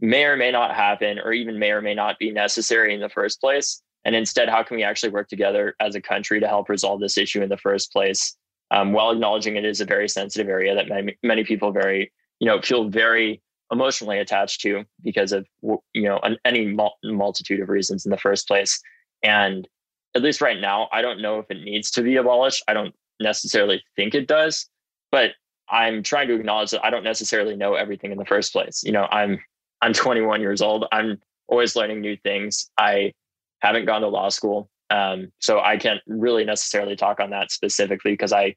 [0.00, 3.08] may or may not happen or even may or may not be necessary in the
[3.08, 3.80] first place.
[4.04, 7.16] And instead, how can we actually work together as a country to help resolve this
[7.16, 8.36] issue in the first place,
[8.70, 12.46] um, while acknowledging it is a very sensitive area that many many people very you
[12.46, 13.40] know feel very
[13.72, 18.80] emotionally attached to because of you know any multitude of reasons in the first place.
[19.22, 19.68] And
[20.16, 22.64] at least right now i don't know if it needs to be abolished.
[22.66, 24.68] I don't necessarily think it does
[25.12, 25.32] but
[25.68, 28.82] i'm trying to acknowledge that i don't necessarily know everything in the first place.
[28.82, 29.38] You know i'm
[29.82, 30.86] i'm 21 years old.
[30.90, 32.70] I'm always learning new things.
[32.78, 33.12] I
[33.60, 34.68] haven't gone to law school.
[34.90, 38.54] Um, so i can't really necessarily talk on that specifically because i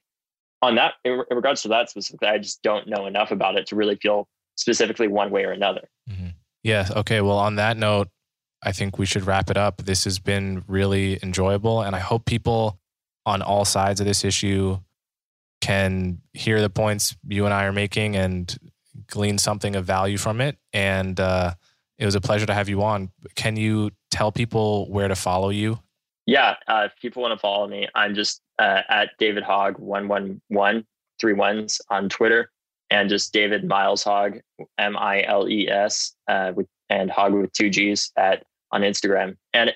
[0.61, 3.75] on that in regards to that specifically i just don't know enough about it to
[3.75, 4.27] really feel
[4.59, 5.89] specifically one way or another.
[6.09, 6.27] Mm-hmm.
[6.63, 6.87] Yeah.
[6.97, 7.21] Okay.
[7.21, 8.09] Well, on that note,
[8.61, 9.77] I think we should wrap it up.
[9.77, 12.77] This has been really enjoyable, and I hope people
[13.25, 14.77] on all sides of this issue
[15.61, 18.53] can hear the points you and I are making and
[19.07, 20.57] glean something of value from it.
[20.73, 21.53] And uh,
[21.97, 23.11] it was a pleasure to have you on.
[23.35, 25.79] Can you tell people where to follow you?
[26.25, 30.07] Yeah, uh, if people want to follow me, I'm just uh, at David Hogg one
[30.07, 30.85] one one
[31.19, 32.51] three ones on Twitter
[32.89, 34.39] and just David Miles Hogg,
[34.77, 39.37] M I L E S, uh, with and Hogg with two G's at on Instagram.
[39.53, 39.73] And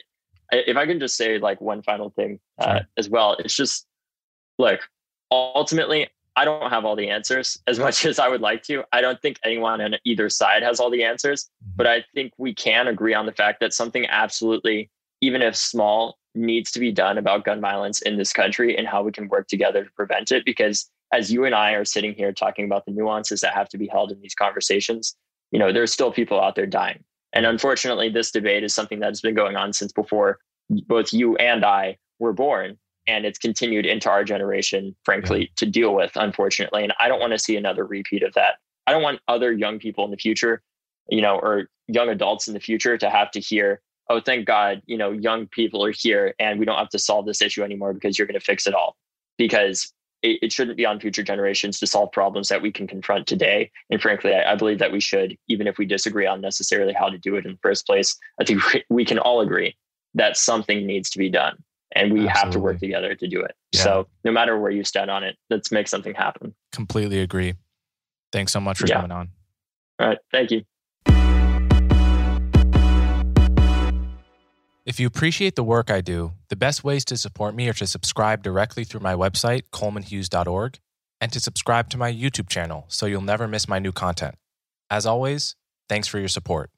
[0.51, 3.86] if I can just say like one final thing uh, as well, it's just
[4.57, 4.82] look,
[5.32, 8.84] ultimately, I don't have all the answers as much as I would like to.
[8.91, 11.72] I don't think anyone on either side has all the answers, mm-hmm.
[11.76, 14.89] but I think we can agree on the fact that something absolutely,
[15.22, 19.03] even if small, needs to be done about gun violence in this country and how
[19.03, 22.34] we can work together to prevent it because as you and I are sitting here
[22.34, 25.16] talking about the nuances that have to be held in these conversations,
[25.51, 27.03] you know, there's still people out there dying.
[27.34, 30.39] And unfortunately, this debate is something that's been going on since before
[30.88, 32.80] both you and I were born.
[33.05, 36.84] And it's continued into our generation, frankly, to deal with, unfortunately.
[36.84, 38.55] And I don't want to see another repeat of that.
[38.88, 40.64] I don't want other young people in the future,
[41.09, 44.82] you know, or young adults in the future to have to hear, oh, thank God,
[44.88, 47.93] you know, young people are here and we don't have to solve this issue anymore
[47.93, 48.95] because you're going to fix it all.
[49.38, 49.93] Because
[50.24, 53.72] it, it, shouldn't be on future generations to solve problems that we can confront today.
[53.90, 57.10] And frankly, I, I, believe that we should, even if we disagree on necessarily how
[57.10, 58.18] to do it in the first place.
[58.40, 59.76] I think we can all agree
[60.16, 61.58] that something needs to be done
[61.96, 62.40] and we Absolutely.
[62.40, 63.56] have to work together to do it.
[63.72, 63.84] Yeah.
[63.84, 66.56] So no matter where you stand on it, let's make something happen.
[66.72, 67.54] Completely agree.
[68.32, 68.96] Thanks so much for yeah.
[68.96, 69.30] coming on.
[70.00, 70.18] All right.
[70.32, 70.64] Thank you.
[74.86, 77.88] If you appreciate the work I do, the best ways to support me are to
[77.88, 80.78] subscribe directly through my website, colemanhughes.org,
[81.22, 84.36] and to subscribe to my YouTube channel so you'll never miss my new content.
[84.90, 85.56] As always,
[85.88, 86.70] thanks for your support.